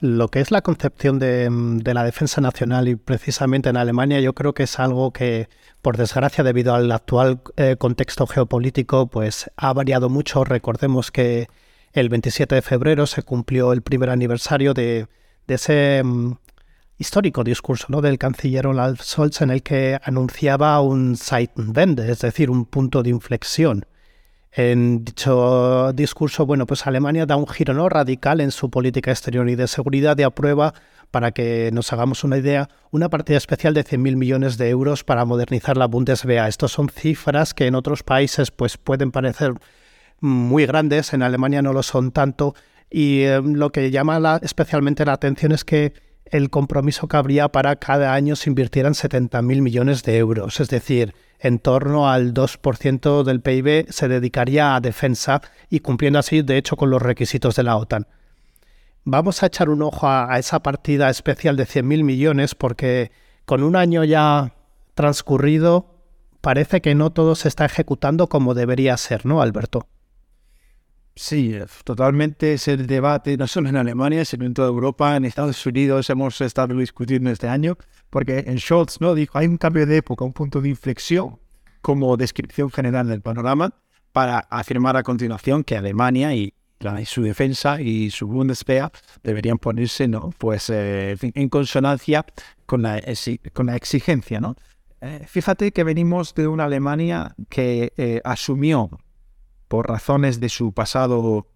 [0.00, 1.50] Lo que es la concepción de,
[1.92, 5.50] la defensa nacional y precisamente en Alemania yo creo que es algo que,
[5.82, 10.42] por desgracia, debido al actual eh, contexto geopolítico, pues ha variado mucho.
[10.44, 11.48] Recordemos que
[11.92, 15.06] el 27 de febrero se cumplió el primer aniversario de,
[15.46, 16.32] ese mm,
[16.96, 18.00] histórico discurso ¿no?
[18.00, 23.10] del canciller Olaf Scholz en el que anunciaba un Zeitenwende, es decir, un punto de
[23.10, 23.84] inflexión
[24.52, 27.88] en dicho discurso, bueno, pues Alemania da un giro ¿no?
[27.88, 30.74] radical en su política exterior y de seguridad y aprueba,
[31.10, 35.24] para que nos hagamos una idea, una partida especial de 100.000 millones de euros para
[35.24, 36.48] modernizar la Bundeswehr.
[36.48, 39.54] Estos son cifras que en otros países pues, pueden parecer
[40.20, 42.54] muy grandes, en Alemania no lo son tanto,
[42.90, 45.94] y eh, lo que llama especialmente la atención es que
[46.26, 51.14] el compromiso que habría para cada año se invirtieran 70.000 millones de euros, es decir,
[51.40, 56.76] en torno al 2% del PIB se dedicaría a defensa y cumpliendo así, de hecho,
[56.76, 58.06] con los requisitos de la OTAN.
[59.04, 63.10] Vamos a echar un ojo a, esa partida especial de 100.000 millones porque
[63.46, 64.52] con un año ya
[64.94, 65.94] transcurrido
[66.42, 69.86] parece que no todo se está ejecutando como debería ser, ¿no, Alberto?
[71.22, 71.54] Sí,
[71.84, 76.08] totalmente es el debate, no solo en Alemania, sino en toda Europa, en Estados Unidos
[76.08, 77.76] hemos estado discutiendo este año,
[78.08, 79.14] porque en Scholz ¿no?
[79.14, 81.38] dijo, hay un cambio de época, un punto de inflexión
[81.82, 83.74] como descripción general del panorama,
[84.12, 86.54] para afirmar a continuación que Alemania y,
[87.04, 88.90] su defensa y su Bundeswehr
[89.22, 90.30] deberían ponerse ¿no?
[90.38, 92.24] pues, eh, en consonancia
[92.64, 92.98] con la,
[93.52, 94.40] con la exigencia.
[94.40, 94.56] ¿no?
[95.02, 98.88] Eh, fíjate que venimos de una Alemania que eh, asumió
[99.70, 101.46] por razones de su pasado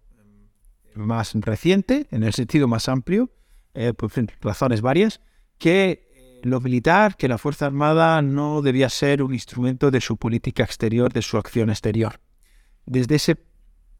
[0.93, 3.29] más reciente, en el sentido más amplio,
[3.73, 3.91] eh,
[4.39, 5.19] razones varias,
[5.57, 10.15] que eh, lo militar, que la Fuerza Armada no debía ser un instrumento de su
[10.15, 12.21] política exterior, de su acción exterior.
[12.85, 13.35] Desde ese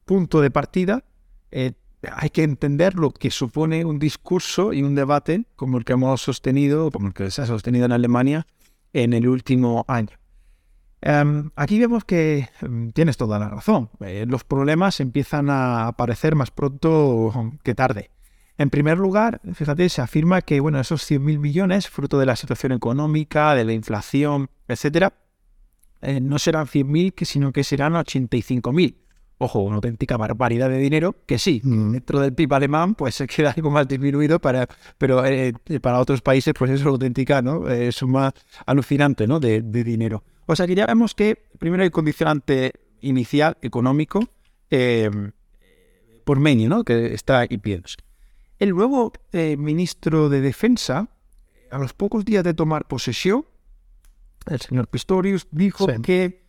[0.05, 1.03] punto de partida,
[1.51, 1.73] eh,
[2.09, 6.21] hay que entender lo que supone un discurso y un debate como el que hemos
[6.21, 8.47] sostenido, como el que se ha sostenido en Alemania
[8.93, 10.17] en el último año.
[11.01, 13.89] Em, aquí vemos que em, tienes toda la razón.
[13.99, 18.11] Eh, los problemas empiezan a aparecer más pronto que tarde.
[18.57, 22.71] En primer lugar, fíjate, se afirma que bueno, esos 100.000 millones, fruto de la situación
[22.71, 25.13] económica, de la inflación, etcétera,
[26.01, 28.95] eh, no serán 100.000, sino que serán 85.000.
[29.37, 31.91] Ojo, una auténtica barbaridad de dinero, que sí, mm.
[31.91, 36.21] dentro del PIB alemán pues se queda algo más disminuido, para, pero eh, para otros
[36.21, 37.63] países pues es una auténtica ¿no?
[37.91, 38.33] suma
[38.65, 39.41] alucinante ¿no?
[39.41, 40.23] de dinero.
[40.45, 44.27] O sea que ya vemos que primero hay condicionante inicial económico
[44.69, 45.09] eh,
[46.23, 46.83] por medio, ¿no?
[46.83, 47.87] Que está impidiendo.
[48.59, 51.09] El nuevo eh, ministro de Defensa,
[51.71, 53.45] a los pocos días de tomar posesión,
[54.47, 56.45] el señor Pistorius dijo que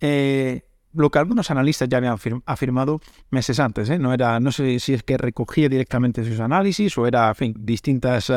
[0.00, 4.94] eh, lo que algunos analistas ya habían afirmado meses antes, no era, no sé si
[4.94, 8.30] es que recogía directamente sus análisis o era, en fin, distintas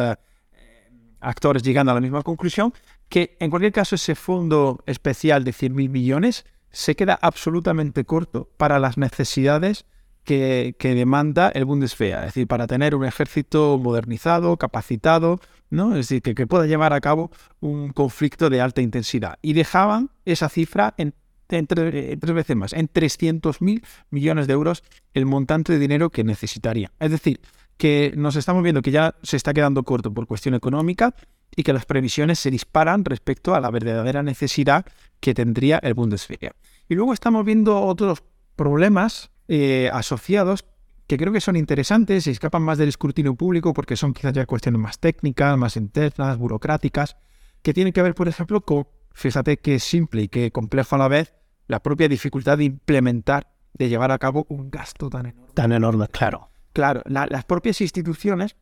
[1.20, 2.74] actores llegando a la misma conclusión,
[3.12, 8.80] que en cualquier caso ese fondo especial de 100.000 millones se queda absolutamente corto para
[8.80, 9.86] las necesidades
[10.24, 15.90] que, demanda el Bundeswehr, es decir, para tener un ejército modernizado, capacitado, ¿no?
[15.92, 19.40] es decir, que, pueda llevar a cabo un conflicto de alta intensidad.
[19.42, 21.14] Y dejaban esa cifra en,
[21.48, 26.94] tres veces más, en 300.000 millones de euros el montante de dinero que necesitaría.
[26.98, 27.42] Es decir,
[27.76, 31.14] que nos estamos viendo que ya se está quedando corto por cuestión económica
[31.56, 34.86] y que las previsiones se disparan respecto a la verdadera necesidad
[35.20, 36.56] que tendría el Bundeswehr.
[36.88, 38.24] Y luego estamos viendo otros
[38.56, 40.66] problemas eh, asociados
[41.08, 44.46] que creo que son interesantes y escapan más del escrutinio público porque son quizás ya
[44.46, 47.18] cuestiones más técnicas, más internas, burocráticas,
[47.62, 51.10] que tienen que ver, por ejemplo, con, fíjate qué simple y qué complejo a la
[51.10, 51.34] vez,
[51.68, 55.54] la propia dificultad de implementar, de llevar a cabo un gasto tan enorme.
[55.54, 56.50] Tan enorme, claro.
[56.72, 58.56] Claro, las propias instituciones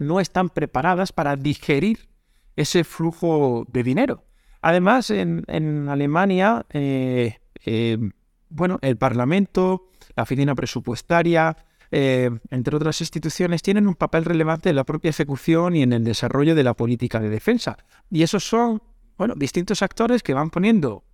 [0.00, 2.08] no están preparadas para digerir
[2.56, 4.24] ese flujo de dinero.
[4.62, 7.98] Además, en, Alemania, eh, eh,
[8.48, 11.56] bueno, el Parlamento, la oficina presupuestaria,
[11.90, 16.04] eh, entre otras instituciones, tienen un papel relevante en la propia ejecución y en el
[16.04, 17.78] desarrollo de la política de defensa.
[18.10, 18.82] Y esos son,
[19.16, 21.04] bueno, distintos actores que van poniendo,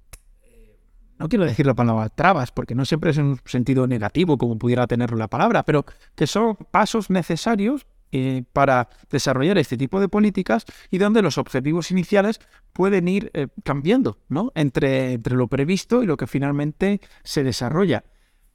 [1.18, 4.58] no quiero decir la palabra trabas, porque no siempre es en un sentido negativo como
[4.58, 7.86] pudiera tenerlo la palabra, pero que son pasos necesarios
[8.16, 12.40] eh, para desarrollar este tipo de políticas y donde los objetivos iniciales
[12.72, 14.52] pueden ir eh, cambiando ¿no?
[14.54, 18.04] entre, entre lo previsto y lo que finalmente se desarrolla.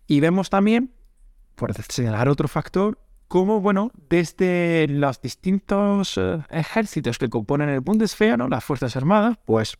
[0.07, 0.93] Y vemos también,
[1.55, 8.37] por señalar otro factor, cómo, bueno, desde los distintos eh, ejércitos que componen el Bundeswehr,
[8.37, 8.47] ¿no?
[8.47, 9.77] las Fuerzas Armadas, pues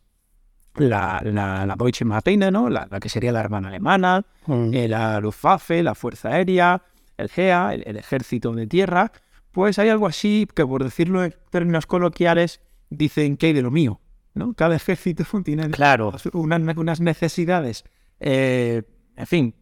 [0.76, 2.70] la, la, la Deutsche Marine, ¿no?
[2.70, 4.70] La, que sería la hermana alemana, mm.
[4.88, 6.82] la Luftwaffe, la Fuerza Aérea,
[7.16, 9.12] el GEA, el, ejército de tierra,
[9.52, 12.60] pues hay algo así que, por decirlo en términos coloquiales,
[12.90, 14.00] dicen que hay de lo mío.
[14.34, 14.54] ¿no?
[14.54, 16.12] Cada ejército tiene claro.
[16.32, 17.84] unas, necesidades,
[18.20, 18.82] eh,
[19.16, 19.54] en fin,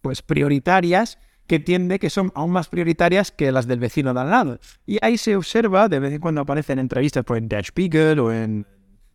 [0.00, 4.30] pues prioritarias que entiende que son aún más prioritarias que las del vecino de al
[4.30, 4.58] lado.
[4.84, 8.18] Y ahí se observa, de vez en cuando aparecen entrevistas por pues, en Der Spiegel
[8.18, 8.66] o en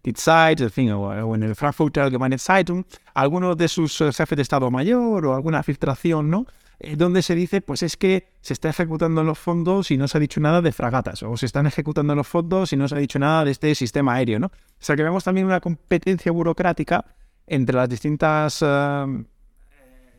[0.03, 4.35] Die Zeit, en fin, o, en el Frankfurter Allgemeine Zeitung, algunos de sus eh, jefes
[4.35, 6.45] de Estado Mayor o alguna filtración, ¿no?
[6.83, 10.17] Eh, donde se dice, pues es que se está ejecutando los fondos y no se
[10.17, 12.97] ha dicho nada de fragatas, o se están ejecutando los fondos y no se ha
[12.97, 14.47] dicho nada de este sistema aéreo, ¿no?
[14.47, 17.05] O sea que vemos también una competencia burocrática
[17.45, 19.23] entre las distintas, eh,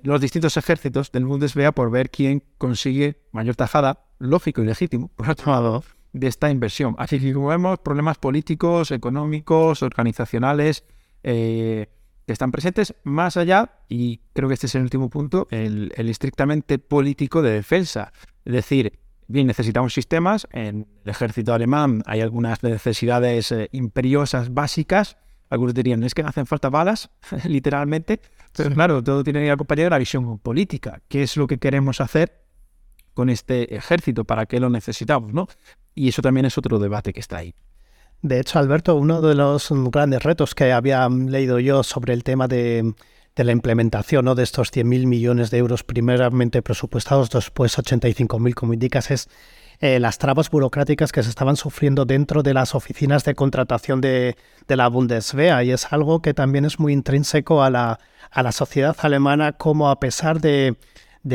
[0.04, 5.30] los distintos ejércitos del Bundeswehr por ver quién consigue mayor tajada, lógico y legítimo, por
[5.30, 6.94] otro lado, de esta inversión.
[6.98, 10.84] Así que como vemos, problemas políticos, económicos, organizacionales,
[11.24, 11.88] eh,
[12.26, 16.78] que están presentes más allá, y creo que este es el último punto, el, estrictamente
[16.78, 18.12] político de defensa.
[18.44, 25.16] Es decir, bien, necesitamos sistemas, en el ejército alemán hay algunas necesidades eh, imperiosas básicas,
[25.50, 27.10] algunos dirían, es que no hacen falta balas,
[27.44, 28.20] literalmente,
[28.56, 32.00] pero claro, todo tiene que acompañar de la visión política, qué es lo que queremos
[32.00, 32.42] hacer
[33.14, 35.48] con este ejército, para qué lo necesitamos, ¿no?
[35.94, 37.54] Y eso también es otro debate que está ahí.
[38.22, 42.46] De hecho, Alberto, uno de los grandes retos que había leído yo sobre el tema
[42.46, 42.94] de,
[43.34, 44.36] la implementación ¿no?
[44.36, 49.28] de estos 100.000 millones de euros primeramente presupuestados, después 85.000, como indicas, es
[49.80, 54.36] eh, las trabas burocráticas que se estaban sufriendo dentro de las oficinas de contratación de,
[54.68, 55.64] la Bundeswehr.
[55.64, 57.98] Y es algo que también es muy intrínseco a la,
[58.30, 60.76] a la sociedad alemana, como a pesar de,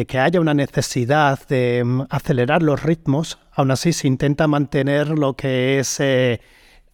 [0.07, 5.33] que haya una necesidad de mm, acelerar los ritmos, aún así se intenta mantener lo
[5.33, 5.99] que es...
[5.99, 6.39] Eh,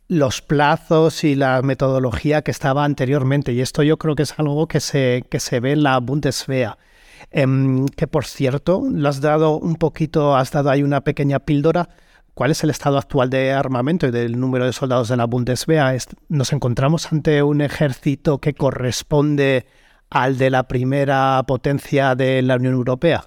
[0.08, 3.54] los plazos y la metodología que estaba anteriormente.
[3.54, 6.78] Y esto yo creo que es algo que se, que se ve en la Bundeswehr.
[7.32, 11.90] Em, que por cierto, lo has dado un poquito, has dado ahí una pequeña píldora.
[12.34, 15.98] ¿Cuál es el estado actual de armamento y del número de soldados de la Bundeswehr?
[16.30, 19.68] ¿Nos encontramos ante un ejército que corresponde
[20.10, 23.26] al de la primera potencia de la Unión Europea?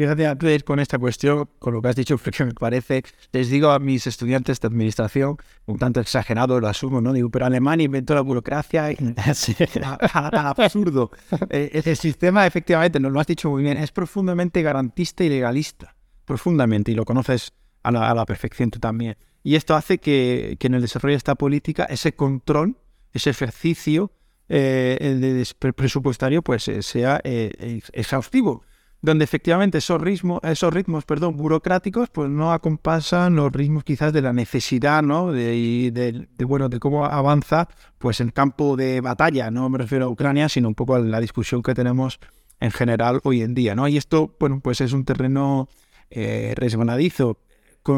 [0.00, 3.02] Fíjate, antes de ir con esta cuestión, con lo que has dicho, porque me parece,
[3.32, 5.36] les digo a mis estudiantes de administración,
[5.66, 7.12] un tanto exagerado lo asumo, ¿no?
[7.12, 8.96] Digo, pero Alemania inventó la burocracia, y...
[9.34, 9.54] sí.
[10.22, 11.10] absurdo.
[11.50, 15.94] Eh, ese sistema, efectivamente, nos lo has dicho muy bien, es profundamente garantista y legalista,
[16.24, 19.18] profundamente, y lo conoces a la, perfección tú también.
[19.42, 22.78] Y esto hace que, en el desarrollo de esta política, ese control,
[23.12, 24.12] ese ejercicio
[24.48, 25.44] eh,
[25.76, 28.64] presupuestario, pues eh, sea exhaustivo
[29.02, 34.22] donde efectivamente esos ritmos, esos ritmos perdón, burocráticos pues no acompasan los ritmos quizás de
[34.22, 35.32] la necesidad ¿no?
[35.32, 40.48] de, bueno, de cómo avanza pues el campo de batalla, no me refiero a Ucrania,
[40.48, 42.20] sino un poco a la discusión que tenemos
[42.60, 43.74] en general hoy en día.
[43.74, 43.88] ¿no?
[43.88, 45.68] Y esto bueno, pues es un terreno
[46.10, 47.38] eh, resbaladizo,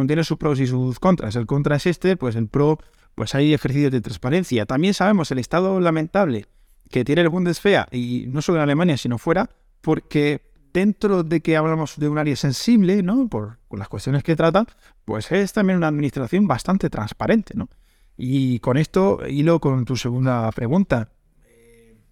[0.07, 1.37] tiene sus pros y sus contras.
[1.37, 2.79] El contra es este, pues el pro,
[3.15, 4.67] pues hay ejercicios de transparencia.
[4.67, 6.47] También sabemos el estado lamentable
[6.91, 9.49] que tiene el Bundeswehr, y no solo en Alemania, sino fuera,
[9.81, 13.29] porque dentro de que hablamos de un área sensible, ¿no?
[13.29, 14.67] Por, las cuestiones que trata,
[15.05, 17.69] pues es también una administración bastante transparente, ¿no?
[18.17, 21.11] Y con esto hilo con tu segunda pregunta.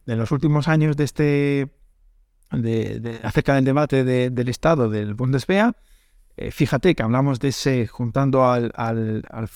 [0.06, 1.68] En los últimos años de este,
[3.22, 5.74] acerca del debate del Estado del Bundeswehr,
[6.36, 9.48] eh, fíjate que hablamos de ese, juntando al, al, al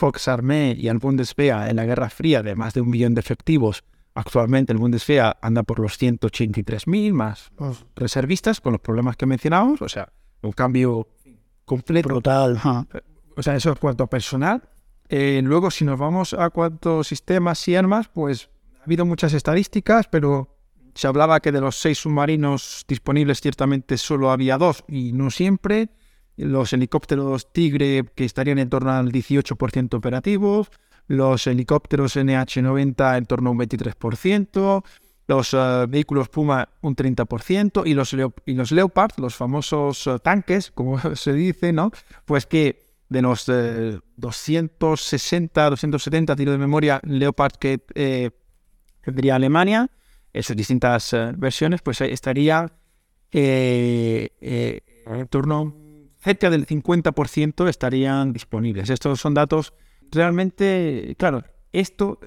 [0.76, 3.84] y al Bundeswehr en la Guerra Fría de más de un millón de efectivos,
[4.14, 9.82] Actualmente el Bundeswehr anda por los 183.000 más los reservistas con los problemas que mencionamos,
[9.82, 10.12] o sea,
[10.42, 11.08] un cambio
[11.64, 12.08] completo.
[12.08, 12.60] Brutal.
[13.36, 14.62] O sea, eso es cuanto a personal.
[15.08, 18.50] Eh, luego, si nos vamos a cuántos sistemas y armas, pues
[18.80, 20.56] ha habido muchas estadísticas, pero
[20.94, 25.90] se hablaba que de los seis submarinos disponibles ciertamente solo había dos y no siempre.
[26.36, 30.70] los helicópteros Tigre que estarían en torno al 18% operativos,
[31.06, 34.82] los helicópteros NH90 en torno a un 23%,
[35.26, 38.14] los eh, vehículos Puma un 30% y los,
[38.46, 41.90] y los Leopard, los famosos eh, tanques, como se dice, ¿no?
[42.24, 48.30] Pues que de los 260, 270 tiros de memoria Leopard que eh,
[49.02, 49.88] tendría Alemania,
[50.32, 52.72] esas distintas versiones, pues estaría
[53.30, 54.30] en
[55.28, 55.84] torno
[56.24, 58.90] cerca del 50% estarían disponibles.
[58.90, 59.74] Estos son datos
[60.14, 61.42] realmente, claro,
[61.72, 62.20] esto,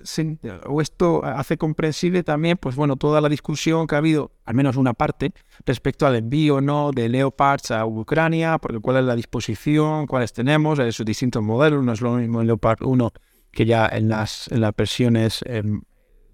[0.65, 4.75] o esto hace comprensible también, pues bueno, toda la discusión que ha habido, al menos
[4.75, 5.33] una parte,
[5.65, 10.33] respecto al envío o no de Leopards a Ucrania, porque cuál es la disposición, cuáles
[10.33, 13.11] tenemos, de sus distintos modelos, no es lo mismo el Leopard 1
[13.51, 15.43] que ya en las, en las versiones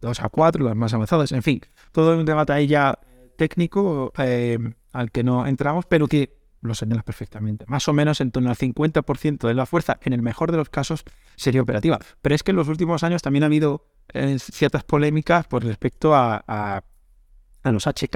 [0.02, 3.00] 2 a 4, las más avanzadas, en fin, todo un debate ahí ya
[3.38, 4.58] técnico eh,
[4.92, 7.66] al que no entramos, pero que lo señalas perfectamente.
[7.68, 10.70] Más o menos en torno al 50% de la fuerza, en el mejor de los
[10.70, 11.04] casos,
[11.36, 12.00] sería operativa.
[12.22, 16.16] Pero es que en los últimos años también ha habido eh, ciertas polémicas por respecto
[16.16, 18.16] a, a, los HK,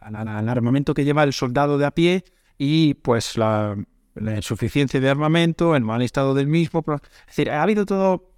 [0.00, 2.24] al armamento que lleva el soldado de a pie
[2.58, 3.76] y pues la,
[4.16, 6.82] insuficiencia de armamento, el mal estado del mismo.
[6.86, 8.32] Es decir, ha habido todo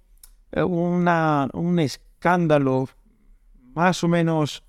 [0.51, 2.89] eh, una, un escándalo
[3.73, 4.63] más o menos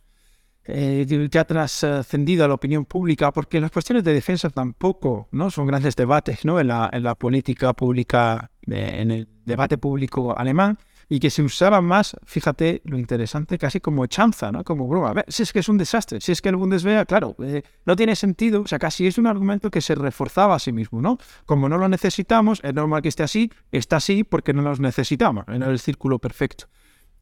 [0.67, 5.67] eh, ya trascendido a la opinión pública, porque las cuestiones de defensa tampoco no son
[5.67, 6.59] grandes debates ¿no?
[6.59, 11.81] en, la, en la política pública, en el debate público alemán, y que se usaba
[11.81, 14.65] más, fíjate lo interesante, casi como chanza, ¿no?
[14.65, 15.11] como broma.
[15.11, 17.63] A ver, si es que es un desastre, si es que el Bundeswehr, claro, eh,
[17.85, 21.01] no tiene sentido, o sea, casi es un argumento que se reforzaba a sí mismo,
[21.01, 21.19] ¿no?
[21.47, 25.45] Como no lo necesitamos, es normal que esté así, está así porque no los necesitamos,
[25.49, 26.67] en el círculo perfecto.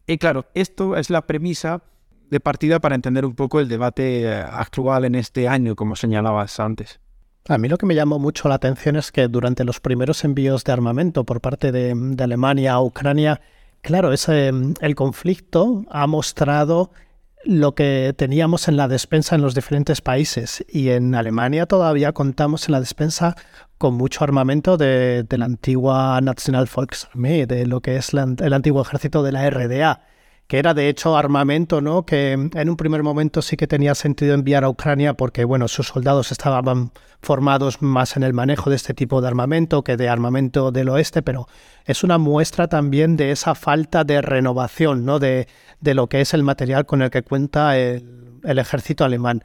[0.06, 1.82] Y claro, esto es la premisa
[2.30, 6.58] de partida para entender un poco el debate eh, actual en este año, como señalabas
[6.60, 7.00] antes.
[7.48, 10.62] A mí lo que me llamó mucho la atención es que durante los primeros envíos
[10.62, 11.90] de armamento por parte de,
[12.22, 13.40] Alemania a Ucrania,
[13.80, 16.92] claro, ese, el conflicto ha mostrado
[17.44, 22.68] lo que teníamos en la despensa en los diferentes países y en Alemania todavía contamos
[22.68, 23.34] en la despensa
[23.76, 29.24] con mucho armamento de, la antigua National Volksarmee, de lo que es el antiguo ejército
[29.24, 30.11] de la RDA
[30.46, 32.04] que era de hecho armamento, ¿no?
[32.04, 35.88] Que en un primer momento sí que tenía sentido enviar a Ucrania porque, bueno, sus
[35.88, 36.90] soldados estaban
[37.22, 41.22] formados más en el manejo de este tipo de armamento que de armamento del oeste,
[41.22, 41.46] pero
[41.86, 45.18] es una muestra también de esa falta de renovación, ¿no?
[45.18, 45.48] De,
[45.80, 49.44] de lo que es el material con el que cuenta el, el ejército alemán.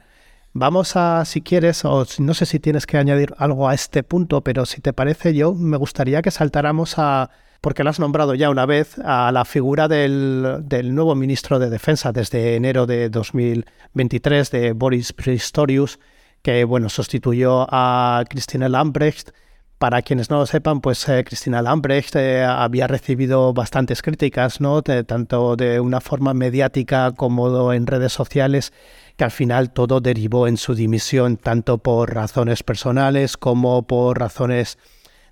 [0.52, 4.42] Vamos a, si quieres, o no sé si tienes que añadir algo a este punto,
[4.42, 7.30] pero si te parece yo, me gustaría que saltáramos a
[7.60, 12.12] porque lo has nombrado ya una vez, a la figura del, nuevo ministro de Defensa
[12.12, 15.98] desde enero de 2023, de Boris Pistorius,
[16.42, 19.30] que bueno, sustituyó a Cristina Lambrecht.
[19.78, 24.82] Para quienes no lo sepan, pues eh, Cristina Lambrecht eh, había recibido bastantes críticas, ¿no?
[24.82, 28.72] tanto de una forma mediática como en redes sociales,
[29.16, 34.78] que al final todo derivó en su dimisión, tanto por razones personales como por razones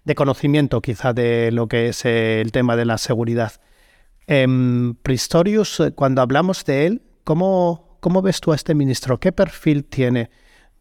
[0.06, 3.52] de conocimiento quizá de lo que es eh, el tema de la seguridad.
[4.28, 4.46] Eh,
[5.02, 9.18] Pristorius, cuando hablamos de él, ¿cómo, ¿cómo ves tú a este ministro?
[9.18, 10.30] ¿Qué perfil tiene?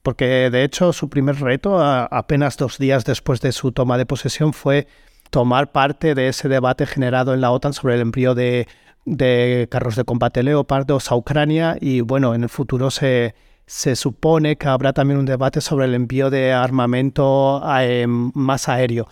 [0.03, 4.53] Porque de hecho su primer reto, apenas dos días después de su toma de posesión,
[4.53, 4.87] fue
[5.31, 8.67] tomar parte de ese debate generado en la OTAN sobre el envío de,
[9.05, 13.33] de carros de combate Leopardos a Ucrania y bueno, en el futuro se,
[13.67, 19.07] se supone que habrá también un debate sobre el envío de armamento eh, más aéreo.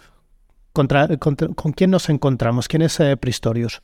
[0.73, 0.87] ¿Con
[1.75, 2.67] quién nos encontramos?
[2.67, 3.81] ¿Quién es eh, Pristorius?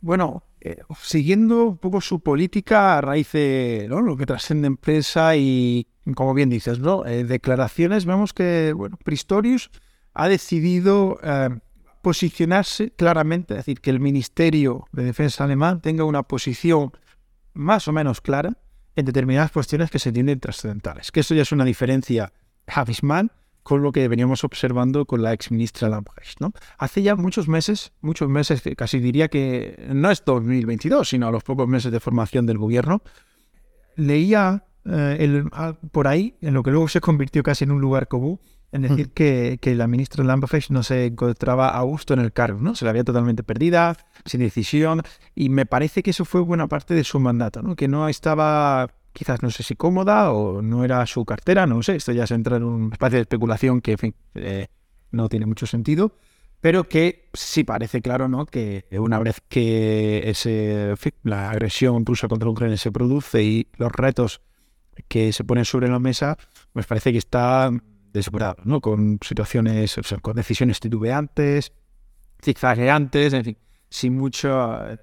[0.00, 5.86] Bueno, eh, siguiendo un poco su política a raíz de lo que trasciende empresa y,
[6.14, 7.02] como bien dices, ¿no?
[7.02, 9.70] declaraciones, vemos que bueno, Pristorius
[10.12, 11.18] ha decidido
[12.02, 16.92] posicionarse claramente, es decir, que el Ministerio de Defensa alemán tenga una posición
[17.54, 18.56] más o menos clara
[18.96, 21.12] en determinadas cuestiones que se entienden trascendentales.
[21.12, 22.32] Que eso ya es una diferencia
[22.66, 23.30] abismal
[23.62, 26.40] con lo que veníamos observando con la ex ministra Lambrecht.
[26.40, 26.52] ¿no?
[26.78, 31.42] Hace ya muchos meses, muchos meses, casi diría que no es 2022, sino a los
[31.42, 33.02] pocos meses de formación del gobierno,
[33.96, 35.44] leía eh,
[35.90, 38.38] por ahí, en lo que luego se convirtió casi en un lugar común,
[38.76, 42.60] en decir que, que, la ministra Lambrecht no se encontraba a gusto en el cargo,
[42.60, 42.74] ¿no?
[42.74, 45.02] Se la había totalmente perdida, sin decisión,
[45.34, 47.76] y me parece que eso fue buena parte de su mandato, ¿no?
[47.76, 51.96] Que no estaba, quizás no sé si cómoda o no era su cartera, no sé,
[51.96, 54.68] esto ya se entra en un espacio de especulación que, en fin, eh,
[55.10, 56.12] no tiene mucho sentido,
[56.60, 58.46] pero que sí parece claro, ¿no?
[58.46, 64.40] Que una vez que ese, la agresión rusa contra Ucrania se produce y los retos
[65.08, 66.38] que se ponen sobre la mesa,
[66.72, 67.70] pues parece que está
[68.16, 68.80] desbordado, ¿no?
[68.80, 71.72] Con situaciones, o sea, con decisiones titubeantes,
[72.42, 73.58] zigzagueantes, en fin,
[73.88, 74.48] sin mucho...
[74.90, 74.98] eh,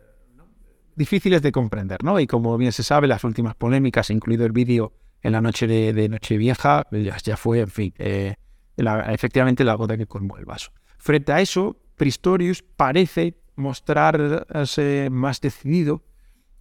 [0.95, 2.20] difíciles de comprender, ¿no?
[2.20, 4.93] Y como bien se sabe, las últimas polémicas, incluido el vídeo
[5.24, 8.36] en la noche de, de Nochevieja, ya, ya fue, en fin, eh,
[8.78, 10.72] efectivamente la gota que colmó el vaso.
[10.97, 16.03] Frente a eso, Pristorius parece mostrarse más decidido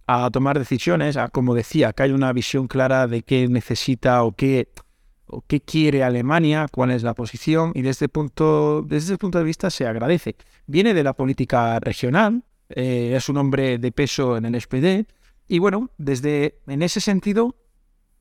[0.07, 4.31] a tomar decisiones, a, como decía, que hay una visión clara de qué necesita o
[4.31, 4.67] qué,
[5.47, 9.69] qué quiere Alemania, cuál es la posición, y desde, punto, desde ese punto de vista
[9.69, 10.35] se agradece.
[10.67, 15.07] Viene de la política regional, eh, es un hombre de peso en el SPD,
[15.47, 17.55] y bueno, desde en ese sentido,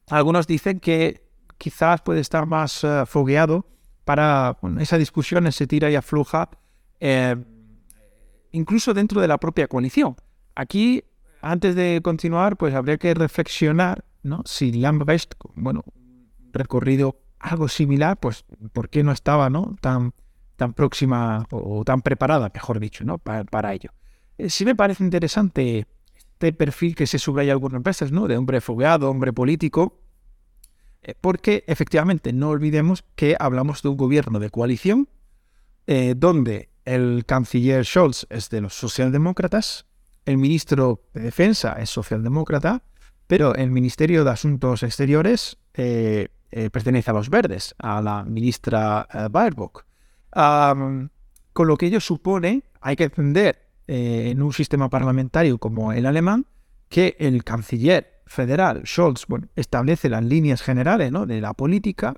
[0.09, 1.23] algunos dicen que
[1.59, 3.67] quizás puede estar más eh, fogueado
[4.05, 6.51] para esa discusión, ese tira y afloja,
[7.01, 7.37] eh,
[8.51, 10.17] incluso dentro de la propia coalición.
[10.55, 11.05] Aquí,
[11.41, 14.43] antes de continuar, pues habría que reflexionar, ¿no?
[14.45, 15.85] Si Lambrecht, bueno,
[16.53, 19.77] recorrido algo similar, pues ¿por qué no estaba, ¿no?
[19.81, 20.15] Tan,
[20.57, 23.19] tan próxima o, tan preparada, mejor dicho, ¿no?
[23.19, 23.91] Para, para ello.
[24.39, 28.27] Eh, sí me parece interesante este perfil que se subraya algunas veces, ¿no?
[28.27, 30.01] De hombre fogueado, hombre político,
[31.03, 35.09] eh, porque efectivamente no olvidemos que hablamos de un gobierno de coalición
[35.87, 39.87] eh, donde el canciller Scholz es de los socialdemócratas,
[40.25, 42.85] el ministro de Defensa es socialdemócrata,
[43.27, 49.09] pero el Ministerio de Asuntos Exteriores eh, eh, pertenece a los verdes, a la ministra
[49.13, 49.87] eh, Baerbock.
[50.35, 56.05] Con lo que ello supone, hay que entender eh, en un sistema parlamentario como el
[56.05, 56.47] alemán,
[56.91, 59.27] que el canciller federal Scholz
[59.57, 62.15] establece las líneas generales de la política,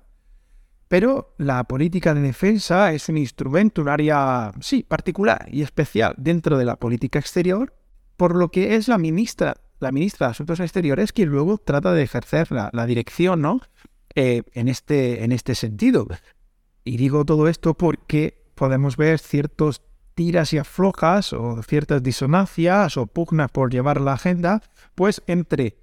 [0.89, 6.59] pero la política de defensa es un instrumento, un área, sí, particular y especial dentro
[6.59, 7.72] de la política exterior,
[8.16, 12.03] por lo que es la ministra, la ministra de Asuntos Exteriores quien luego trata de
[12.03, 13.61] ejercer la, la dirección ¿no?
[14.16, 16.06] Eh, en, este, en este sentido.
[16.84, 19.82] Y digo todo esto porque podemos ver ciertos
[20.14, 24.62] tiras y aflojas o ciertas disonancias o pugnas por llevar la agenda,
[24.94, 25.78] pues entre,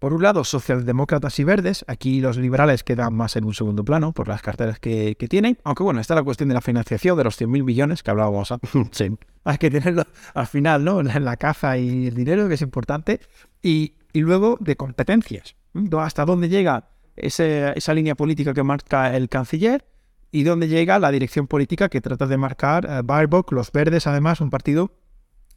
[0.00, 4.12] por un lado, socialdemócratas y verdes, aquí los liberales quedan más en un segundo plano
[4.12, 7.22] por las carteras que, que tienen, aunque bueno, está la cuestión de la financiación de
[7.22, 8.70] los 100.000 millones que hablábamos antes.
[8.90, 9.16] Sí.
[9.44, 10.04] Hay que tenerlo
[10.34, 11.00] al final, ¿no?
[11.00, 13.20] En la caja y el dinero, que es importante.
[13.62, 15.54] Y, y luego de competencias.
[15.96, 16.88] ¿Hasta dónde llega
[17.22, 19.84] ese- esa línea política que marca el canciller?
[20.30, 24.40] ¿Y dónde llega la dirección política que trata de marcar eh, Baerbock, los verdes, además,
[24.40, 24.92] un partido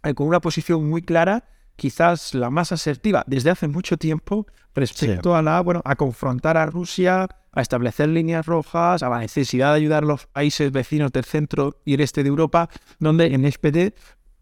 [0.04, 1.44] eh, con una posición muy clara,
[1.76, 6.66] quizás la más asertiva desde hace mucho tiempo respecto a la, bueno, a confrontar a
[6.66, 11.26] Rusia, a establecer líneas rojas, a la necesidad de ayudar a los países vecinos del
[11.26, 13.94] centro y el este de Europa, donde en SPD,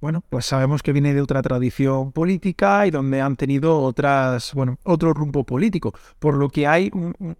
[0.02, 4.78] bueno, pues sabemos que viene de otra tradición política y donde han tenido otras, bueno,
[4.84, 7.38] otro rumbo político, por lo que hay un- un-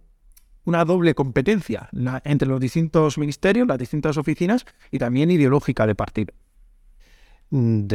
[0.64, 5.94] una doble competencia la- entre los distintos ministerios, las distintas oficinas y también ideológica de
[5.94, 6.34] partido.
[7.50, 7.86] Mm,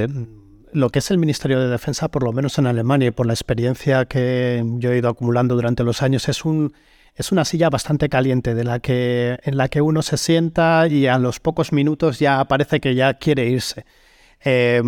[0.73, 3.33] lo que es el Ministerio de Defensa, por lo menos en Alemania y por la
[3.33, 6.73] experiencia que yo he ido acumulando durante los años, es un
[7.17, 11.07] es una silla bastante caliente de la que en la que uno se sienta y
[11.07, 13.85] a los pocos minutos ya parece que ya quiere irse.
[14.45, 14.81] Eh,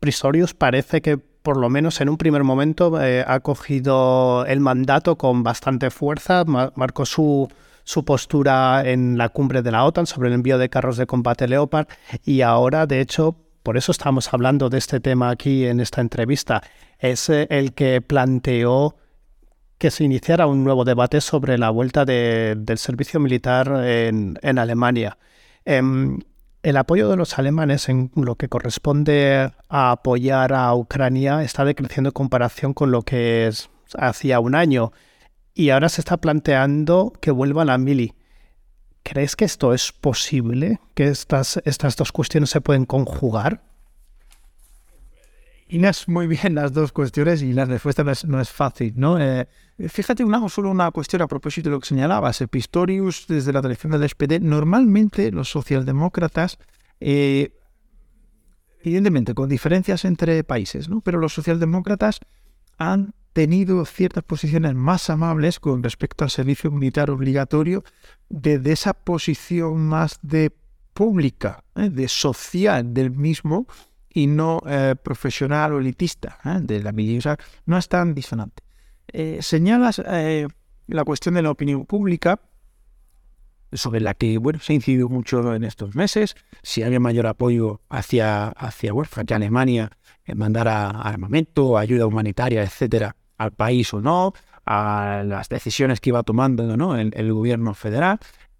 [0.00, 5.16] Prisorius parece que por lo menos en un primer momento eh, ha cogido el mandato
[5.18, 7.48] con bastante fuerza, ma- marcó su,
[7.84, 11.46] su postura en la cumbre de la OTAN sobre el envío de carros de combate
[11.48, 11.88] Leopard
[12.24, 16.62] y ahora, de hecho, por eso estamos hablando de este tema aquí en esta entrevista,
[16.98, 18.96] es eh, el que planteó
[19.78, 24.58] que se iniciara un nuevo debate sobre la vuelta de- del servicio militar en, en
[24.60, 25.18] Alemania.
[25.64, 26.20] Em,
[26.62, 32.08] el apoyo de los alemanes en lo que corresponde a apoyar a Ucrania está decreciendo
[32.08, 34.92] en comparación con lo que es hacía un año
[35.54, 38.14] y ahora se está planteando que vuelvan a Mili.
[39.02, 40.80] ¿Crees que esto es posible?
[40.94, 43.62] ¿Que estas, estas dos cuestiones se pueden conjugar?
[45.72, 49.18] Inés, muy bien las dos cuestiones y la respuesta no es, fácil, ¿no?
[49.18, 49.48] Eh,
[49.88, 52.44] fíjate, una, solo una cuestión a propósito de lo que señalabas.
[52.50, 56.58] Pistorius, desde la dirección del SPD, normalmente los socialdemócratas,
[57.00, 57.58] eh,
[58.82, 61.00] evidentemente con diferencias entre países, ¿no?
[61.00, 62.20] Pero los socialdemócratas
[62.76, 67.82] han tenido ciertas posiciones más amables con respecto al servicio militar obligatorio
[68.28, 70.52] desde esa posición más de
[70.92, 71.88] pública, ¿eh?
[71.88, 73.66] de social del mismo,
[74.12, 76.58] y no eh, profesional o elitista ¿eh?
[76.60, 77.18] de la milicia.
[77.18, 78.62] O sea, no es tan disonante.
[79.08, 80.46] Eh, señalas eh,
[80.86, 82.40] la cuestión de la opinión pública,
[83.72, 87.80] sobre la que bueno, se ha incidido mucho en estos meses, si había mayor apoyo
[87.88, 89.90] hacia, hacia, bueno, hacia Alemania
[90.34, 94.34] mandar armamento, ayuda humanitaria, etcétera, al país o no,
[94.66, 96.96] a las decisiones que iba tomando ¿no?
[96.96, 98.18] el, el gobierno federal.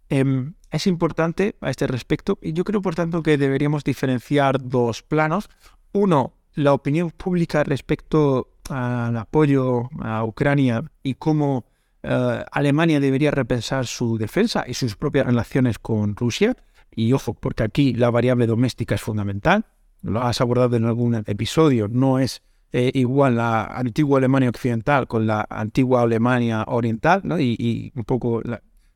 [0.09, 5.03] Em, es importante a este respecto y yo creo, por tanto, que deberíamos diferenciar dos
[5.03, 5.51] planos.
[5.93, 11.67] Uno, la opinión pública respecto al apoyo a Ucrania y cómo
[12.03, 16.57] eh, Alemania debería repensar su defensa y sus propias relaciones con Rusia.
[16.95, 19.67] Y ojo, porque aquí la variable doméstica es fundamental.
[20.01, 21.89] Lo has abordado en algún episodio.
[21.89, 22.43] No es
[22.73, 27.39] eh, igual la antigua Alemania occidental con la antigua Alemania oriental, ¿no?
[27.39, 28.43] y, un poco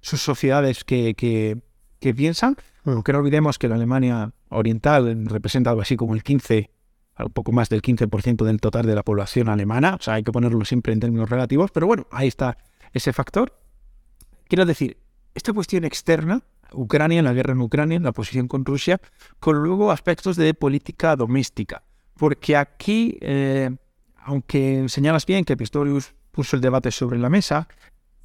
[0.00, 1.58] sus sociedades que, que,
[2.00, 2.56] piensan.
[2.84, 6.70] Aunque no olvidemos que la Alemania oriental representa algo así como el 15
[7.18, 10.32] un poco más del 15% del total de la población alemana, o sea, hay que
[10.32, 12.58] ponerlo siempre en términos relativos, pero bueno, ahí está
[12.92, 13.58] ese factor.
[14.48, 14.98] Quiero decir,
[15.34, 16.42] esta cuestión externa,
[16.72, 19.00] Ucrania, la guerra en Ucrania, la posición con Rusia,
[19.40, 21.82] con luego aspectos de política doméstica.
[22.14, 23.70] Porque aquí, eh,
[24.16, 27.68] aunque señalas bien que Pistorius puso el debate sobre la mesa,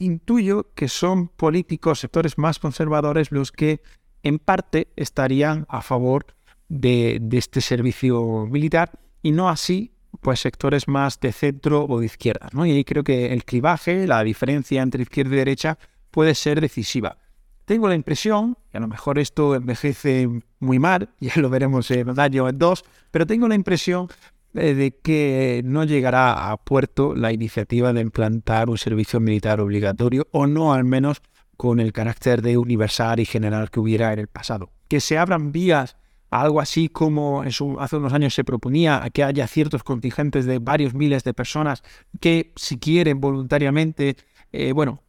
[0.01, 3.81] intuyo que son políticos, sectores más conservadores, los que
[4.23, 6.25] en parte estarían a favor
[6.69, 12.05] de, de este servicio militar y no así pues sectores más de centro o de
[12.05, 12.49] izquierda.
[12.53, 12.65] ¿no?
[12.65, 15.77] Y ahí creo que el clivaje, la diferencia entre izquierda y derecha
[16.11, 17.17] puede ser decisiva.
[17.65, 20.27] Tengo la impresión, y a lo mejor esto envejece
[20.59, 24.07] muy mal, ya lo veremos en un año o en dos, pero tengo la impresión
[24.53, 30.47] de que no llegará a puerto la iniciativa de implantar un servicio militar obligatorio, o
[30.47, 31.21] no al menos
[31.57, 34.71] con el carácter de universal y general que hubiera en el pasado.
[34.87, 35.95] Que se abran vías
[36.31, 40.93] algo así como hace unos años se proponía, a que haya ciertos contingentes de varios
[40.93, 41.83] miles de personas
[42.21, 44.15] que si quieren voluntariamente,
[44.53, 45.03] eh, bueno,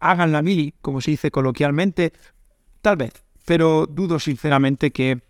[0.00, 2.12] hagan la mili, como se dice coloquialmente,
[2.82, 5.22] tal vez, pero dudo sinceramente que,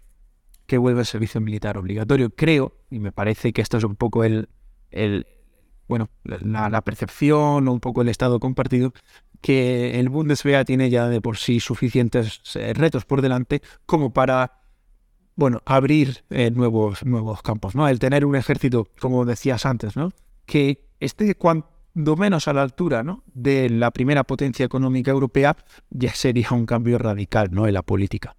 [0.66, 2.30] que vuelva el servicio militar obligatorio.
[2.30, 4.48] Creo, y me parece que esto es un poco el,
[4.90, 5.26] el
[5.88, 8.92] bueno, la, percepción o un poco el estado compartido,
[9.40, 14.62] que el Bundeswehr tiene ya de por sí suficientes eh, retos por delante como para
[15.36, 17.88] bueno, abrir eh, nuevos, nuevos campos, ¿no?
[17.88, 20.12] El tener un ejército, como decías antes, ¿no?
[20.46, 23.24] Que esté cuando menos a la altura, ¿no?
[23.34, 25.56] De la primera potencia económica europea,
[25.90, 27.66] ya sería un cambio radical, ¿no?
[27.66, 28.36] En la política.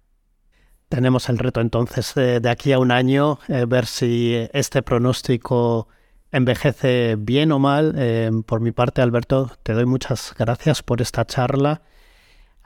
[0.88, 5.88] Tenemos el reto entonces de aquí a un año, eh, ver si este pronóstico
[6.30, 7.94] envejece bien o mal.
[7.96, 11.82] Eh, por mi parte, Alberto, te doy muchas gracias por esta charla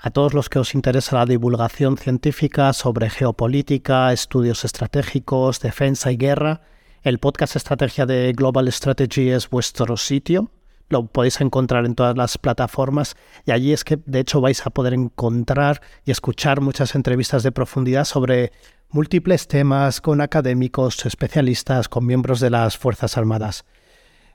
[0.03, 6.17] a todos los que os interesa la divulgación científica sobre geopolítica, estudios estratégicos, defensa y
[6.17, 6.63] guerra,
[7.03, 10.51] el podcast Estrategia de Global Strategy es vuestro sitio.
[10.91, 13.17] Lo podéis encontrar en todas las plataformas
[13.47, 17.53] y allí es que de hecho vais a poder encontrar y escuchar muchas entrevistas de
[17.53, 18.53] profundidad sobre
[18.91, 23.65] múltiples temas con académicos, especialistas, con miembros de las Fuerzas Armadas.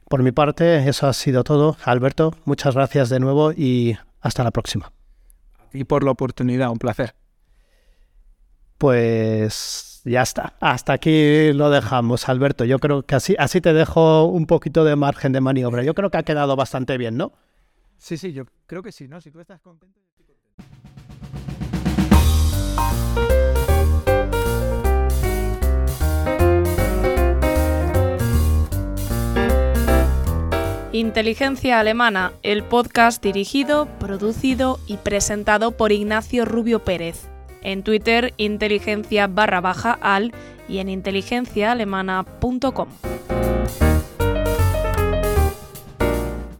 [0.09, 1.77] Por mi parte, eso ha sido todo.
[1.83, 4.91] Alberto, muchas gracias de nuevo y hasta la próxima
[5.75, 6.71] y por la oportunidad.
[6.71, 7.15] Un placer.
[8.77, 10.53] Pues ya está.
[10.59, 12.63] Hasta aquí lo dejamos, Alberto.
[12.63, 15.83] Yo creo que así, así te dejo un poquito de margen de maniobra.
[15.83, 17.33] Yo creo que ha quedado bastante bien, ¿no?
[17.97, 19.19] Sí, sí, yo creo que sí, ¿no?
[19.19, 20.45] Si tú estás contento, yo estoy contento.
[30.91, 37.34] Inteligencia Alemana, el podcast dirigido, producido y presentado por Ignacio Rubio Pérez.
[37.65, 40.33] En Twitter, inteligencia barra baja al
[40.69, 42.87] y en inteligenciaalemana.com.